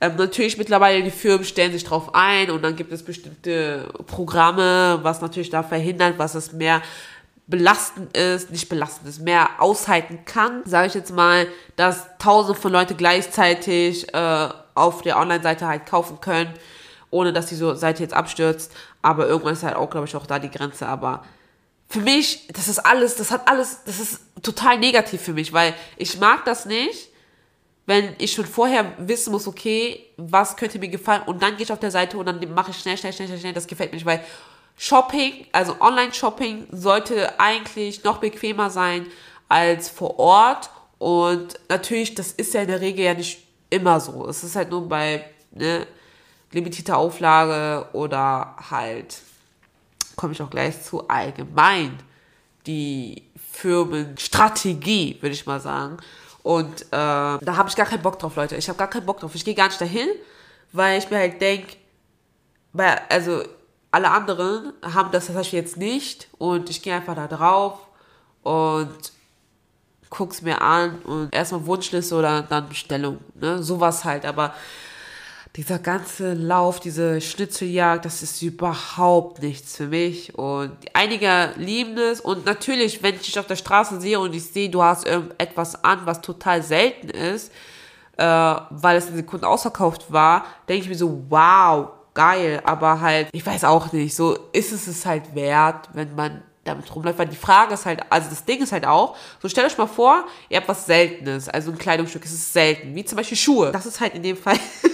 [0.00, 5.00] Ähm, natürlich mittlerweile die Firmen stellen sich drauf ein und dann gibt es bestimmte Programme,
[5.02, 6.80] was natürlich da verhindert, was es mehr
[7.48, 12.72] belastend ist, nicht belastend ist, mehr aushalten kann, sage ich jetzt mal, dass tausende von
[12.72, 16.54] Leute gleichzeitig äh, auf der Online-Seite halt kaufen können
[17.10, 18.72] ohne dass die Seite jetzt abstürzt.
[19.02, 20.86] Aber irgendwann ist halt auch, glaube ich, auch da die Grenze.
[20.86, 21.24] Aber
[21.88, 25.74] für mich, das ist alles, das hat alles, das ist total negativ für mich, weil
[25.96, 27.08] ich mag das nicht,
[27.86, 31.72] wenn ich schon vorher wissen muss, okay, was könnte mir gefallen und dann gehe ich
[31.72, 33.96] auf der Seite und dann mache ich schnell, schnell, schnell, schnell, schnell, das gefällt mir
[33.96, 34.24] nicht, weil
[34.76, 39.06] Shopping, also Online-Shopping sollte eigentlich noch bequemer sein
[39.48, 44.28] als vor Ort und natürlich, das ist ja in der Regel ja nicht immer so.
[44.28, 45.86] Es ist halt nur bei, ne,
[46.52, 49.20] limitierte Auflage oder halt,
[50.16, 51.98] komme ich auch gleich zu, allgemein
[52.66, 55.98] die Firmenstrategie, würde ich mal sagen.
[56.42, 58.56] Und äh, da habe ich gar keinen Bock drauf, Leute.
[58.56, 59.34] Ich habe gar keinen Bock drauf.
[59.34, 60.08] Ich gehe gar nicht dahin,
[60.72, 61.76] weil ich mir halt denke,
[63.08, 63.42] also
[63.90, 67.78] alle anderen haben das zum jetzt nicht und ich gehe einfach da drauf
[68.42, 69.12] und
[70.08, 73.62] guck's mir an und erstmal Wunschliste oder dann Bestellung, ne?
[73.62, 74.54] Sowas halt, aber
[75.56, 80.38] dieser ganze Lauf, diese Schnitzeljagd, das ist überhaupt nichts für mich.
[80.38, 82.20] Und einige lieben es.
[82.20, 85.82] Und natürlich, wenn ich dich auf der Straße sehe und ich sehe, du hast irgendetwas
[85.82, 87.52] an, was total selten ist,
[88.16, 93.28] äh, weil es in Sekunden ausverkauft war, denke ich mir so, wow, geil, aber halt,
[93.32, 97.26] ich weiß auch nicht, so ist es es halt wert, wenn man damit rumläuft, weil
[97.26, 100.24] die Frage ist halt, also das Ding ist halt auch, so stellt euch mal vor,
[100.48, 103.72] ihr habt was Seltenes, also ein Kleidungsstück, es ist selten, wie zum Beispiel Schuhe.
[103.72, 104.58] Das ist halt in dem Fall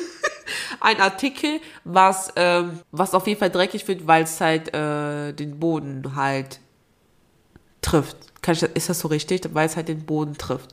[0.80, 5.58] ein Artikel, was, ähm, was auf jeden Fall dreckig wird, weil es halt äh, den
[5.58, 6.60] Boden halt
[7.82, 8.16] trifft.
[8.48, 9.42] Ich, ist das so richtig?
[9.52, 10.72] Weil es halt den Boden trifft.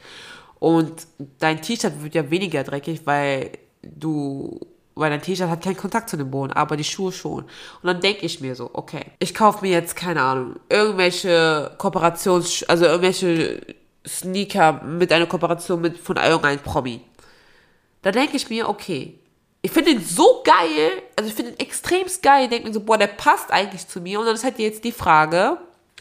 [0.60, 1.08] Und
[1.40, 4.60] dein T-Shirt wird ja weniger dreckig, weil du,
[4.96, 7.44] weil dein T-Shirt hat keinen Kontakt zu dem Boden, aber die Schuhe schon.
[7.44, 7.50] Und
[7.84, 12.86] dann denke ich mir so, okay, ich kaufe mir jetzt, keine Ahnung, irgendwelche Kooperations, also
[12.86, 13.60] irgendwelche
[14.08, 17.02] Sneaker mit einer Kooperation mit von irgendeinem Promi.
[18.02, 19.20] Da denke ich mir, okay,
[19.66, 22.82] ich finde ihn so geil, also ich finde ihn extremst geil, ich denke mir so,
[22.82, 24.20] boah, der passt eigentlich zu mir.
[24.20, 25.58] Und dann ist halt jetzt die Frage,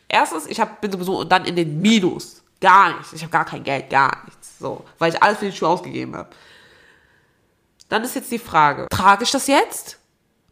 [0.08, 2.42] erstens, ich hab, bin sowieso dann in den Minus.
[2.60, 3.12] Gar nichts.
[3.12, 4.58] Ich habe gar kein Geld, gar nichts.
[4.58, 6.30] So, weil ich alles für den Schuh ausgegeben habe.
[7.88, 9.96] Dann ist jetzt die Frage, trage ich das jetzt?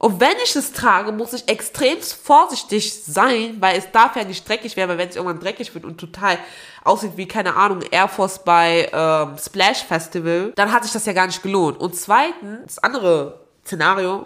[0.01, 4.49] Und wenn ich es trage, muss ich extrem vorsichtig sein, weil es darf ja nicht
[4.49, 6.39] dreckig werden, weil wenn es irgendwann dreckig wird und total
[6.83, 11.13] aussieht wie, keine Ahnung, Air Force bei ähm, Splash Festival, dann hat sich das ja
[11.13, 11.79] gar nicht gelohnt.
[11.79, 14.25] Und zweitens, das andere Szenario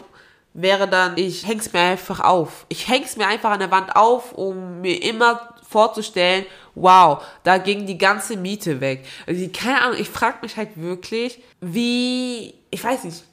[0.52, 2.66] wäre dann, ich häng's mir einfach auf.
[2.68, 7.84] Ich häng's mir einfach an der Wand auf, um mir immer vorzustellen, wow, da ging
[7.84, 9.04] die ganze Miete weg.
[9.26, 13.24] Also, keine Ahnung, ich frage mich halt wirklich, wie, ich weiß nicht,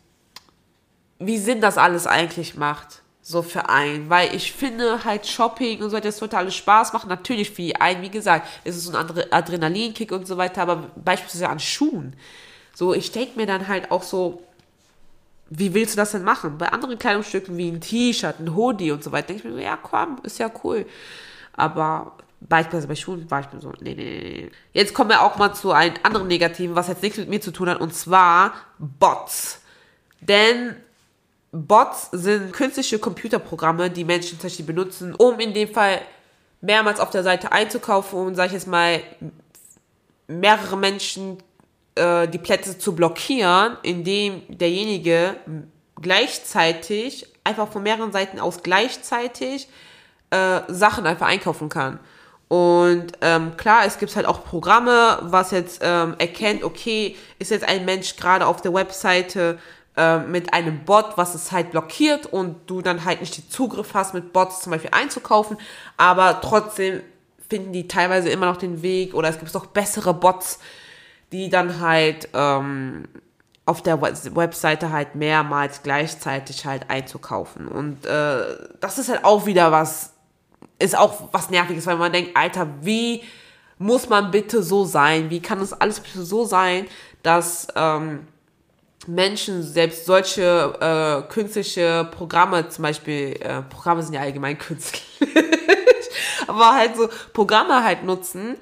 [1.22, 4.10] wie Sinn das alles eigentlich macht, so für einen.
[4.10, 7.10] Weil ich finde halt Shopping und so weiter, das sollte alles Spaß machen.
[7.10, 11.50] Natürlich für einen, wie gesagt, es ist so ein Adrenalinkick und so weiter, aber beispielsweise
[11.50, 12.16] an Schuhen.
[12.74, 14.44] So, ich denke mir dann halt auch so,
[15.50, 16.58] wie willst du das denn machen?
[16.58, 19.64] Bei anderen Kleidungsstücken wie ein T-Shirt, ein Hoodie und so weiter, denke ich mir so,
[19.64, 20.86] ja komm, ist ja cool.
[21.54, 24.52] Aber beispielsweise bei Schuhen war ich mir so, nee, nee, nee.
[24.72, 27.52] Jetzt kommen wir auch mal zu einem anderen Negativen, was jetzt nichts mit mir zu
[27.52, 29.62] tun hat, und zwar Bots.
[30.22, 30.78] Denn
[31.52, 36.02] Bots sind künstliche Computerprogramme, die Menschen tatsächlich benutzen, um in dem Fall
[36.62, 39.02] mehrmals auf der Seite einzukaufen und, sag ich jetzt mal,
[40.28, 41.38] mehrere Menschen
[41.96, 45.36] äh, die Plätze zu blockieren, indem derjenige
[46.02, 49.68] gleichzeitig, einfach von mehreren Seiten aus gleichzeitig
[50.30, 52.00] äh, Sachen einfach einkaufen kann.
[52.48, 57.68] Und ähm, klar, es gibt halt auch Programme, was jetzt ähm, erkennt, okay, ist jetzt
[57.68, 59.58] ein Mensch gerade auf der Webseite
[59.98, 63.94] äh, mit einem Bot, was es halt blockiert und du dann halt nicht den Zugriff
[63.94, 65.58] hast, mit Bots zum Beispiel einzukaufen,
[65.98, 67.02] aber trotzdem
[67.50, 70.60] finden die teilweise immer noch den Weg oder es gibt auch bessere Bots,
[71.34, 73.06] die dann halt ähm,
[73.66, 77.68] auf der Webseite halt mehrmals gleichzeitig halt einzukaufen.
[77.68, 78.44] Und äh,
[78.80, 80.14] das ist halt auch wieder was,
[80.80, 83.24] ist auch was Nerviges, weil man denkt, Alter, wie
[83.78, 85.30] muss man bitte so sein?
[85.30, 86.86] Wie kann das alles bitte so sein,
[87.24, 88.28] dass ähm,
[89.08, 95.04] Menschen selbst solche äh, künstliche Programme, zum Beispiel, äh, Programme sind ja allgemein künstlich,
[96.48, 98.58] aber halt so Programme halt nutzen,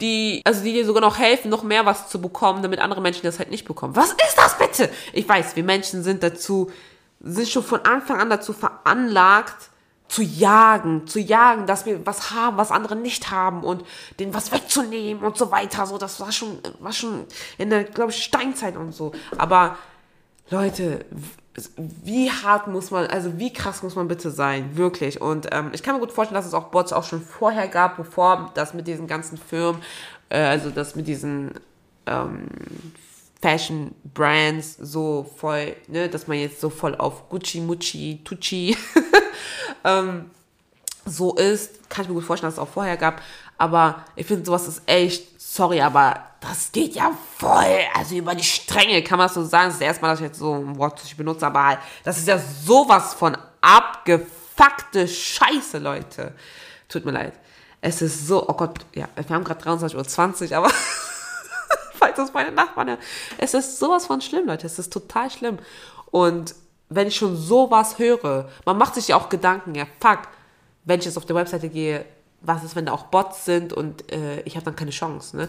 [0.00, 3.22] die, also die dir sogar noch helfen, noch mehr was zu bekommen, damit andere Menschen
[3.24, 3.96] das halt nicht bekommen.
[3.96, 4.90] Was ist das bitte?
[5.12, 6.70] Ich weiß, wir Menschen sind dazu,
[7.20, 9.70] sind schon von Anfang an dazu veranlagt,
[10.08, 13.84] zu jagen, zu jagen, dass wir was haben, was andere nicht haben und
[14.18, 15.86] denen was wegzunehmen und so weiter.
[15.86, 17.26] So, das war schon, war schon
[17.58, 19.12] in der, glaube ich, Steinzeit und so.
[19.36, 19.76] Aber
[20.50, 21.04] Leute,
[21.76, 25.20] wie hart muss man, also wie krass muss man bitte sein, wirklich.
[25.20, 27.96] Und ähm, ich kann mir gut vorstellen, dass es auch Bots auch schon vorher gab,
[27.96, 29.82] bevor das mit diesen ganzen Firmen,
[30.30, 31.52] äh, also das mit diesen
[32.06, 32.46] ähm,
[33.40, 38.76] Fashion Brands so voll, ne, dass man jetzt so voll auf Gucci, Mucci, Tucci
[39.84, 40.30] ähm,
[41.04, 43.22] so ist, kann ich mir gut vorstellen, dass es auch vorher gab.
[43.56, 48.44] Aber ich finde, sowas ist echt, sorry, aber das geht ja voll, also über die
[48.44, 49.66] Stränge, kann man so sagen.
[49.66, 52.18] Das ist das erste Mal, dass ich jetzt so ein Wort benutze, aber halt, das
[52.18, 56.34] ist ja sowas von abgefuckte Scheiße, Leute.
[56.88, 57.32] Tut mir leid.
[57.80, 60.70] Es ist so, oh Gott, ja, wir haben gerade 23.20 Uhr, aber
[61.94, 62.98] falls das meine Nachbarn.
[63.38, 64.66] Es ist sowas von schlimm, Leute.
[64.66, 65.58] Es ist total schlimm.
[66.10, 66.54] Und
[66.88, 70.20] wenn ich schon sowas höre, man macht sich ja auch Gedanken, ja, fuck,
[70.84, 72.04] wenn ich jetzt auf der Webseite gehe,
[72.40, 75.48] was ist, wenn da auch Bots sind und äh, ich habe dann keine Chance, ne?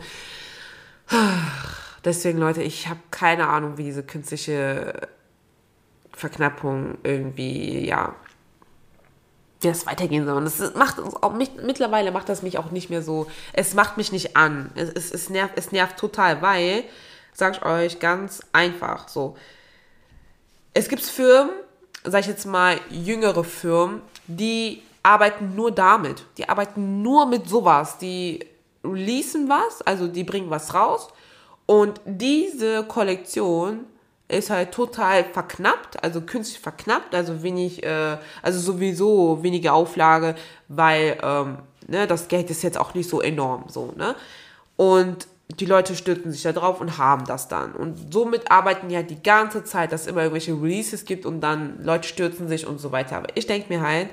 [2.06, 5.08] Deswegen, Leute, ich habe keine Ahnung, wie diese künstliche
[6.14, 8.16] Verknappung irgendwie, ja,
[9.60, 10.38] wie das weitergehen soll.
[10.38, 13.74] Und das macht uns auch, mich, mittlerweile macht das mich auch nicht mehr so, es
[13.74, 14.72] macht mich nicht an.
[14.76, 16.84] Es, es, es, nervt, es nervt total, weil,
[17.34, 19.36] sag ich euch ganz einfach, so,
[20.74, 21.52] es gibt Firmen,
[22.04, 26.26] sag ich jetzt mal, jüngere Firmen, die arbeiten nur damit.
[26.38, 27.98] Die arbeiten nur mit sowas.
[27.98, 28.46] Die
[28.84, 31.10] releasen was, also die bringen was raus.
[31.66, 33.86] Und diese Kollektion
[34.28, 40.36] ist halt total verknappt, also künstlich verknappt, also wenig, äh, also sowieso wenige Auflage,
[40.68, 44.16] weil ähm, ne, das Geld ist jetzt auch nicht so enorm so, ne?
[44.78, 47.74] Und die Leute stürzen sich da drauf und haben das dann.
[47.74, 51.42] Und somit arbeiten die halt die ganze Zeit, dass es immer irgendwelche Releases gibt und
[51.42, 53.18] dann Leute stürzen sich und so weiter.
[53.18, 54.10] Aber ich denke mir halt,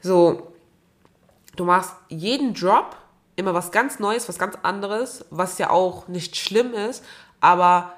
[0.00, 0.52] so,
[1.56, 2.96] du machst jeden Drop
[3.36, 7.02] immer was ganz Neues, was ganz anderes, was ja auch nicht schlimm ist,
[7.40, 7.94] aber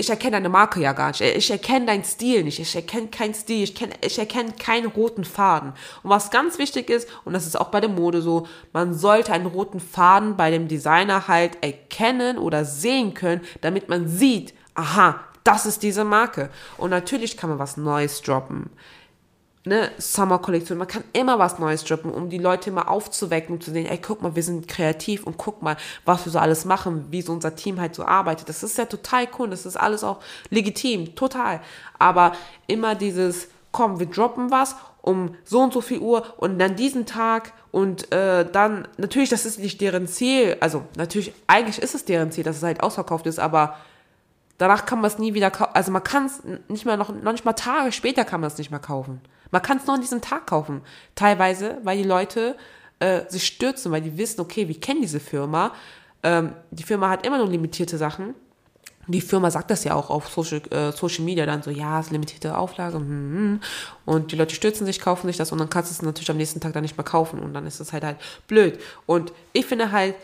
[0.00, 1.20] ich erkenne deine Marke ja gar nicht.
[1.20, 2.58] Ich erkenne deinen Stil nicht.
[2.58, 3.62] Ich erkenne keinen Stil.
[3.62, 5.74] Ich, kenn, ich erkenne keinen roten Faden.
[6.02, 9.32] Und was ganz wichtig ist, und das ist auch bei der Mode so, man sollte
[9.32, 15.20] einen roten Faden bei dem Designer halt erkennen oder sehen können, damit man sieht, aha,
[15.44, 16.48] das ist diese Marke.
[16.78, 18.70] Und natürlich kann man was Neues droppen
[19.64, 20.78] ne, Summer-Kollektion.
[20.78, 23.98] Man kann immer was Neues droppen, um die Leute immer aufzuwecken, um zu sehen, ey,
[23.98, 27.32] guck mal, wir sind kreativ und guck mal, was wir so alles machen, wie so
[27.32, 28.48] unser Team halt so arbeitet.
[28.48, 30.20] Das ist ja total cool, das ist alles auch
[30.50, 31.60] legitim, total.
[31.98, 32.32] Aber
[32.66, 37.06] immer dieses, komm, wir droppen was um so und so viel Uhr und dann diesen
[37.06, 42.04] Tag und äh, dann, natürlich, das ist nicht deren Ziel, also natürlich, eigentlich ist es
[42.04, 43.76] deren Ziel, dass es halt ausverkauft ist, aber
[44.58, 47.32] danach kann man es nie wieder kaufen, also man kann es nicht mal noch, noch
[47.32, 49.22] nicht mal Tage später kann man es nicht mehr kaufen.
[49.50, 50.82] Man kann es nur an diesem Tag kaufen.
[51.14, 52.56] Teilweise, weil die Leute
[53.00, 55.72] äh, sich stürzen, weil die wissen, okay, wir kennen diese Firma.
[56.22, 58.34] Ähm, die Firma hat immer nur limitierte Sachen.
[59.06, 62.06] Die Firma sagt das ja auch auf Social, äh, Social Media dann so, ja, es
[62.06, 62.96] ist limitierte Auflage.
[62.96, 63.60] Hm, hm.
[64.04, 66.36] Und die Leute stürzen sich, kaufen sich das und dann kannst du es natürlich am
[66.36, 68.78] nächsten Tag dann nicht mehr kaufen und dann ist es halt halt blöd.
[69.06, 70.14] Und ich finde halt,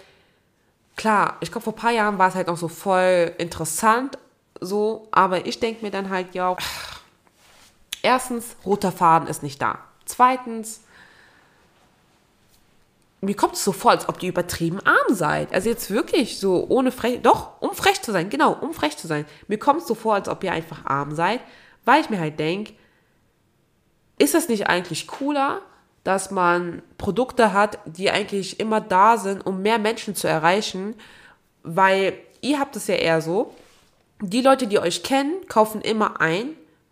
[0.94, 4.18] klar, ich glaube, vor ein paar Jahren war es halt noch so voll interessant,
[4.60, 6.56] so, aber ich denke mir dann halt, ja,
[8.06, 9.80] Erstens, roter Faden ist nicht da.
[10.04, 10.82] Zweitens,
[13.20, 15.52] mir kommt es so vor, als ob ihr übertrieben arm seid.
[15.52, 19.08] Also jetzt wirklich so ohne frech, doch, um frech zu sein, genau, um frech zu
[19.08, 19.26] sein.
[19.48, 21.40] Mir kommt es so vor, als ob ihr einfach arm seid,
[21.84, 22.74] weil ich mir halt denke,
[24.18, 25.60] ist das nicht eigentlich cooler,
[26.04, 30.94] dass man Produkte hat, die eigentlich immer da sind, um mehr Menschen zu erreichen,
[31.64, 33.52] weil ihr habt es ja eher so,
[34.20, 36.50] die Leute, die euch kennen, kaufen immer ein,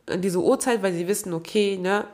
[0.09, 2.07] an diese Uhrzeit, weil sie wissen, okay, ne,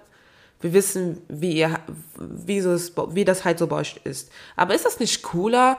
[0.60, 1.80] wir wissen, wie ihr,
[2.18, 4.30] wie, so es, wie das halt so bei euch ist.
[4.56, 5.78] Aber ist das nicht cooler,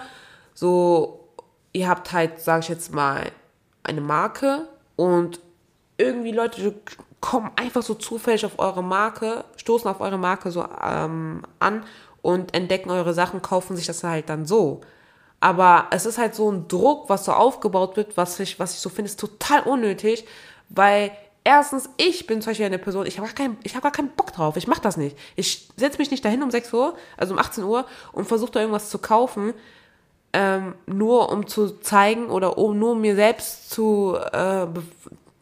[0.54, 1.28] so,
[1.71, 3.32] ihr habt halt, sag ich jetzt mal,
[3.84, 5.39] eine Marke und
[5.97, 6.76] irgendwie Leute
[7.19, 11.84] kommen einfach so zufällig auf eure Marke, stoßen auf eure Marke so ähm, an
[12.24, 14.82] und entdecken eure Sachen, kaufen sich das halt dann so.
[15.39, 18.80] Aber es ist halt so ein Druck, was so aufgebaut wird, was ich, was ich
[18.80, 20.26] so finde, ist total unnötig,
[20.69, 21.12] weil
[21.43, 24.58] Erstens, ich bin zum Beispiel eine Person, ich habe gar, hab gar keinen Bock drauf.
[24.58, 25.17] Ich mache das nicht.
[25.36, 28.60] Ich setze mich nicht dahin um 6 Uhr, also um 18 Uhr und versuche da
[28.60, 29.54] irgendwas zu kaufen,
[30.34, 34.67] ähm, nur um zu zeigen oder um nur mir selbst zu, äh,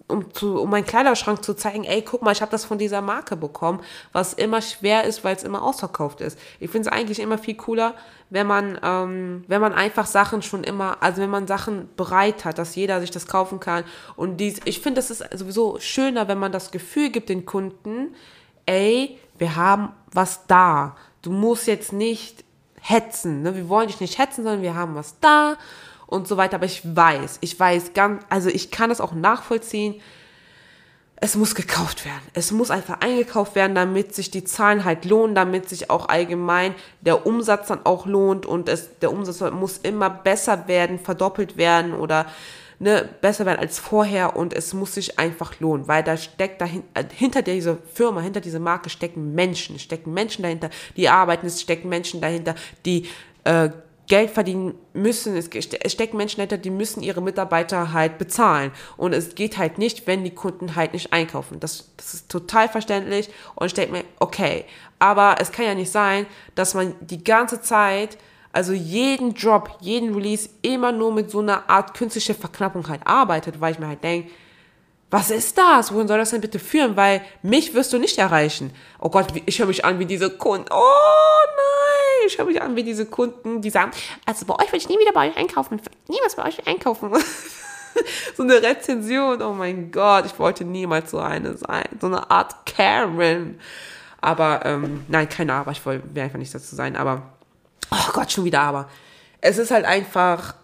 [0.10, 3.02] um, zu, um meinen Kleiderschrank zu zeigen, ey, guck mal, ich habe das von dieser
[3.02, 3.80] Marke bekommen,
[4.12, 6.38] was immer schwer ist, weil es immer ausverkauft ist.
[6.60, 7.93] Ich finde es eigentlich immer viel cooler,
[8.30, 12.58] wenn man, ähm, wenn man einfach Sachen schon immer, also wenn man Sachen bereit hat,
[12.58, 13.84] dass jeder sich das kaufen kann.
[14.15, 18.15] Und dies, ich finde, es ist sowieso schöner, wenn man das Gefühl gibt den Kunden,
[18.65, 20.95] ey, wir haben was da.
[21.22, 22.43] Du musst jetzt nicht
[22.82, 23.43] hetzen.
[23.43, 23.56] Ne?
[23.56, 25.58] Wir wollen dich nicht hetzen, sondern wir haben was da
[26.10, 26.56] und so weiter.
[26.56, 30.02] Aber ich weiß, ich weiß ganz, also ich kann es auch nachvollziehen,
[31.22, 32.22] es muss gekauft werden.
[32.34, 36.74] Es muss einfach eingekauft werden, damit sich die Zahlen halt lohnen, damit sich auch allgemein
[37.02, 41.93] der Umsatz dann auch lohnt und es, der Umsatz muss immer besser werden, verdoppelt werden
[41.93, 42.26] oder
[42.80, 46.84] ne, besser werden als vorher und es muss sich einfach lohnen, weil da steckt dahin,
[46.93, 51.60] äh, hinter dieser Firma, hinter dieser Marke stecken Menschen, stecken Menschen dahinter, die arbeiten, es
[51.60, 53.10] stecken Menschen dahinter, die
[53.43, 53.69] äh,
[54.10, 55.38] Geld verdienen müssen.
[55.38, 55.50] Es
[55.91, 58.72] stecken Menschen dahinter, die müssen ihre Mitarbeiter halt bezahlen.
[58.98, 61.60] Und es geht halt nicht, wenn die Kunden halt nicht einkaufen.
[61.60, 64.65] Das, das ist total verständlich und ich denke mir, okay.
[64.98, 68.17] Aber es kann ja nicht sein, dass man die ganze Zeit,
[68.52, 73.62] also jeden Job, jeden Release immer nur mit so einer Art künstlicher Verknappung halt arbeitet,
[73.62, 74.32] weil ich mir halt denke,
[75.12, 75.93] was ist das?
[75.93, 76.95] Wohin soll das denn bitte führen?
[76.95, 78.72] Weil mich wirst du nicht erreichen.
[78.99, 80.68] Oh Gott, ich höre mich an wie diese Kunden.
[80.72, 80.76] Oh
[81.55, 81.89] nein!
[82.30, 83.91] ich höre mich an wie diese Kunden, die sagen,
[84.26, 87.12] also bei euch will ich nie wieder bei euch einkaufen, niemals bei euch einkaufen.
[88.38, 91.88] so eine Rezension, oh mein Gott, ich wollte niemals so eine sein.
[91.99, 93.60] So eine Art Karen.
[94.22, 97.24] Aber, ähm, nein, keine Aber, ich will einfach nicht dazu sein, aber,
[97.91, 98.89] oh Gott, schon wieder Aber.
[99.41, 100.55] Es ist halt einfach,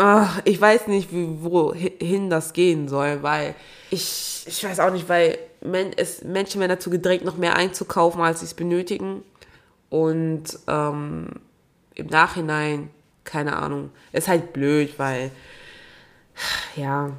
[0.00, 3.54] ach, ich weiß nicht, wohin das gehen soll, weil
[3.90, 5.38] ich, ich weiß auch nicht, weil
[5.96, 9.22] es, Menschen werden dazu gedrängt, noch mehr einzukaufen, als sie es benötigen.
[9.90, 11.28] Und ähm,
[11.94, 12.88] im Nachhinein,
[13.24, 15.30] keine Ahnung, ist halt blöd, weil,
[16.76, 17.10] ja,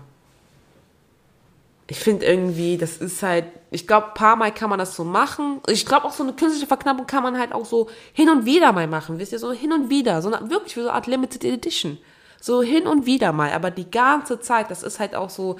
[1.85, 5.03] ich finde irgendwie, das ist halt, ich glaube, ein paar Mal kann man das so
[5.03, 5.61] machen.
[5.67, 8.71] Ich glaube auch so eine künstliche Verknappung kann man halt auch so hin und wieder
[8.71, 11.05] mal machen, wisst ihr, so hin und wieder, so eine, wirklich wie so eine Art
[11.05, 11.99] Limited Edition.
[12.41, 15.57] So hin und wieder mal, aber die ganze Zeit, das ist halt auch so,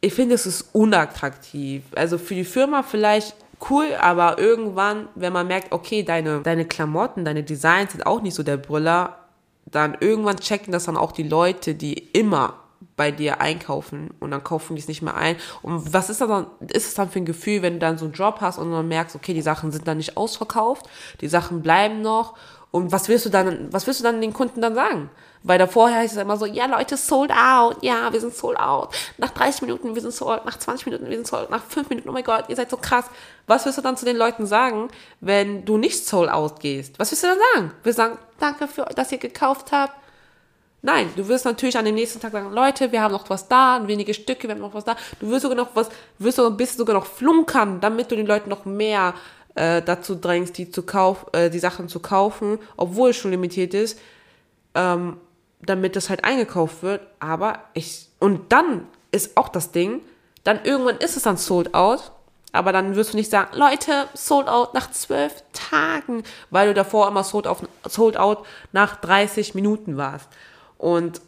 [0.00, 1.84] ich finde, es ist unattraktiv.
[1.94, 3.36] Also für die Firma vielleicht
[3.70, 8.34] cool, aber irgendwann, wenn man merkt, okay, deine, deine Klamotten, deine Designs sind auch nicht
[8.34, 9.18] so der Brüller,
[9.64, 12.54] dann irgendwann checken das dann auch die Leute, die immer
[12.96, 15.36] bei dir einkaufen und dann kaufen die es nicht mehr ein.
[15.62, 18.04] Und was ist das dann, ist es dann für ein Gefühl, wenn du dann so
[18.04, 20.88] einen Job hast und dann merkst, okay, die Sachen sind dann nicht ausverkauft,
[21.20, 22.34] die Sachen bleiben noch
[22.74, 25.08] und was willst du dann, was willst du dann den Kunden dann sagen?
[25.44, 28.92] Weil davor heißt es immer so, ja Leute, sold out, ja, wir sind sold out.
[29.16, 31.62] Nach 30 Minuten, wir sind sold out, nach 20 Minuten, wir sind sold out, nach
[31.62, 33.04] 5 Minuten, oh mein Gott, ihr seid so krass.
[33.46, 34.88] Was wirst du dann zu den Leuten sagen,
[35.20, 36.98] wenn du nicht sold out gehst?
[36.98, 37.70] Was wirst du dann sagen?
[37.84, 39.94] Wir sagen, danke für, dass ihr gekauft habt.
[40.82, 43.86] Nein, du wirst natürlich an dem nächsten Tag sagen, Leute, wir haben noch was da,
[43.86, 44.96] wenige Stücke, wir haben noch was da.
[45.20, 48.26] Du wirst sogar noch was, wirst sogar ein bisschen sogar noch flunkern, damit du den
[48.26, 49.14] Leuten noch mehr
[49.54, 53.74] äh, dazu drängst, die, zu kauf, äh, die Sachen zu kaufen, obwohl es schon limitiert
[53.74, 53.98] ist,
[54.74, 55.16] ähm,
[55.62, 57.02] damit das halt eingekauft wird.
[57.20, 60.00] Aber ich, und dann ist auch das Ding,
[60.42, 62.12] dann irgendwann ist es dann sold out,
[62.52, 67.08] aber dann wirst du nicht sagen, Leute, sold out nach zwölf Tagen, weil du davor
[67.08, 70.28] immer sold, auf, sold out nach 30 Minuten warst.
[70.78, 71.20] Und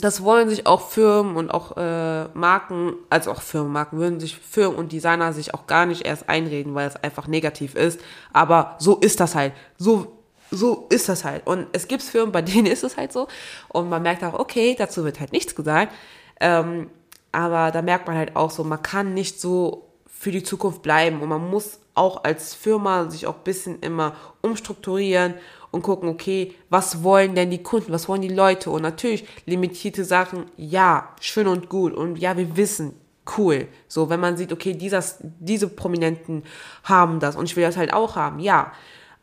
[0.00, 4.78] das wollen sich auch Firmen und auch äh, Marken, also auch Firmenmarken, würden sich Firmen
[4.78, 8.00] und Designer sich auch gar nicht erst einreden, weil es einfach negativ ist.
[8.32, 9.52] Aber so ist das halt.
[9.78, 10.18] So,
[10.50, 11.46] so ist das halt.
[11.46, 13.28] Und es gibt Firmen, bei denen ist es halt so.
[13.68, 15.92] Und man merkt auch, okay, dazu wird halt nichts gesagt.
[16.40, 16.90] Ähm,
[17.32, 21.22] aber da merkt man halt auch so, man kann nicht so für die Zukunft bleiben
[21.22, 25.34] und man muss auch als Firma sich auch ein bisschen immer umstrukturieren
[25.70, 28.70] und gucken, okay, was wollen denn die Kunden, was wollen die Leute?
[28.70, 31.92] Und natürlich limitierte Sachen, ja, schön und gut.
[31.92, 32.94] Und ja, wir wissen,
[33.38, 33.68] cool.
[33.88, 36.42] So, wenn man sieht, okay, dieses, diese Prominenten
[36.84, 38.72] haben das und ich will das halt auch haben, ja.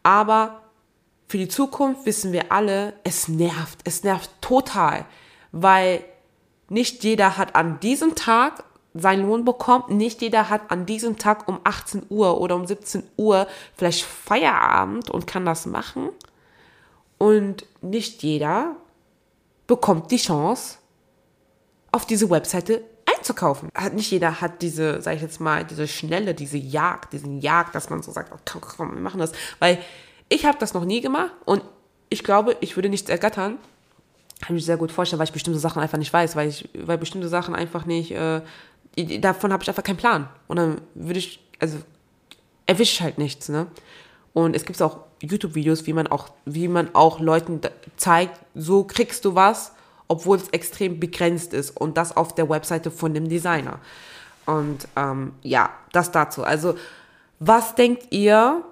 [0.03, 0.61] Aber
[1.27, 5.05] für die Zukunft wissen wir alle, es nervt, es nervt total,
[5.51, 6.03] weil
[6.69, 9.89] nicht jeder hat an diesem Tag seinen Lohn bekommt.
[9.89, 15.09] Nicht jeder hat an diesem Tag um 18 Uhr oder um 17 Uhr vielleicht Feierabend
[15.09, 16.09] und kann das machen.
[17.17, 18.75] Und nicht jeder
[19.65, 20.77] bekommt die Chance,
[21.91, 23.69] auf diese Webseite einzukaufen.
[23.93, 27.89] Nicht jeder hat diese, sag ich jetzt mal, diese Schnelle, diese Jagd, diesen Jagd, dass
[27.89, 29.31] man so sagt, oh, komm, komm, wir machen das.
[29.59, 29.79] Weil
[30.29, 31.63] ich habe das noch nie gemacht und
[32.09, 33.57] ich glaube, ich würde nichts ergattern.
[34.41, 36.69] Kann ich mir sehr gut vorstellen, weil ich bestimmte Sachen einfach nicht weiß, weil ich,
[36.73, 38.41] weil bestimmte Sachen einfach nicht, äh,
[39.19, 40.29] davon habe ich einfach keinen Plan.
[40.47, 41.77] Und dann würde ich, also
[42.65, 43.67] erwische ich halt nichts, ne?
[44.33, 47.61] Und es gibt auch YouTube-Videos, wie man auch, wie man auch Leuten
[47.95, 49.71] zeigt, so kriegst du was,
[50.07, 53.79] obwohl es extrem begrenzt ist und das auf der Webseite von dem Designer.
[54.45, 56.43] Und ähm, ja, das dazu.
[56.43, 56.75] Also,
[57.39, 58.63] was denkt ihr?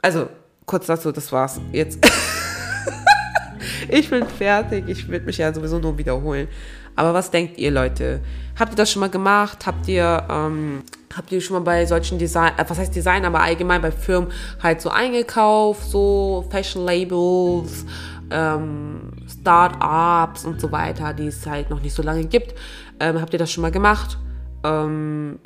[0.00, 0.28] Also,
[0.66, 1.60] kurz dazu, das war's.
[1.72, 1.98] Jetzt.
[3.88, 4.88] ich bin fertig.
[4.88, 6.48] Ich will mich ja sowieso nur wiederholen.
[6.96, 8.20] Aber was denkt ihr, Leute?
[8.56, 9.66] Habt ihr das schon mal gemacht?
[9.66, 10.84] Habt ihr, ähm,
[11.16, 14.30] habt ihr schon mal bei solchen Design, äh, was heißt Design, aber allgemein bei Firmen
[14.62, 17.86] halt so eingekauft, so Fashion Labels,
[18.30, 22.54] ähm, Start-ups und so weiter, die es halt noch nicht so lange gibt.
[23.00, 24.18] Ähm, habt ihr das schon mal gemacht?
[24.64, 25.38] Ähm,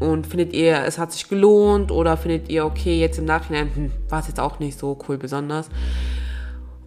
[0.00, 3.92] und findet ihr, es hat sich gelohnt oder findet ihr, okay, jetzt im Nachhinein hm,
[4.08, 5.68] war es jetzt auch nicht so cool besonders?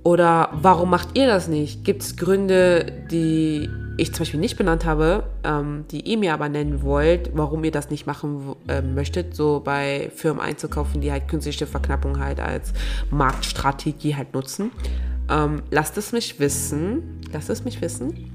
[0.03, 1.83] Oder warum macht ihr das nicht?
[1.83, 6.49] Gibt es Gründe, die ich zum Beispiel nicht benannt habe, ähm, die ihr mir aber
[6.49, 11.27] nennen wollt, warum ihr das nicht machen äh, möchtet, so bei Firmen einzukaufen, die halt
[11.27, 12.73] künstliche Verknappung halt als
[13.09, 14.71] Marktstrategie halt nutzen?
[15.29, 17.21] Ähm, lasst es mich wissen.
[17.33, 18.31] Lasst es mich wissen.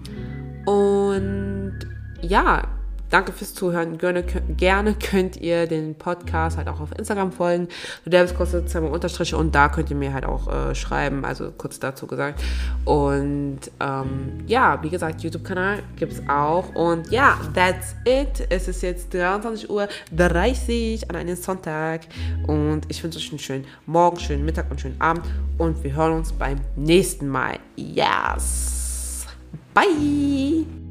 [0.67, 1.79] Und
[2.21, 2.69] ja,
[3.13, 3.99] Danke fürs Zuhören.
[3.99, 4.25] Gerne,
[4.57, 7.69] gerne könnt ihr den Podcast halt auch auf Instagram folgen.
[8.07, 11.79] Davis kostet zweimal Unterstriche und da könnt ihr mir halt auch äh, schreiben, also kurz
[11.79, 12.43] dazu gesagt.
[12.87, 16.75] Und ähm, ja, wie gesagt, YouTube-Kanal gibt es auch.
[16.75, 18.47] Und ja, that's it.
[18.49, 22.07] Es ist jetzt 23 Uhr 30 an einem Sonntag.
[22.47, 25.27] Und ich wünsche euch einen schönen Morgen, schönen Mittag und schönen Abend.
[25.59, 27.59] Und wir hören uns beim nächsten Mal.
[27.77, 29.27] Yes!
[29.75, 30.82] Bye!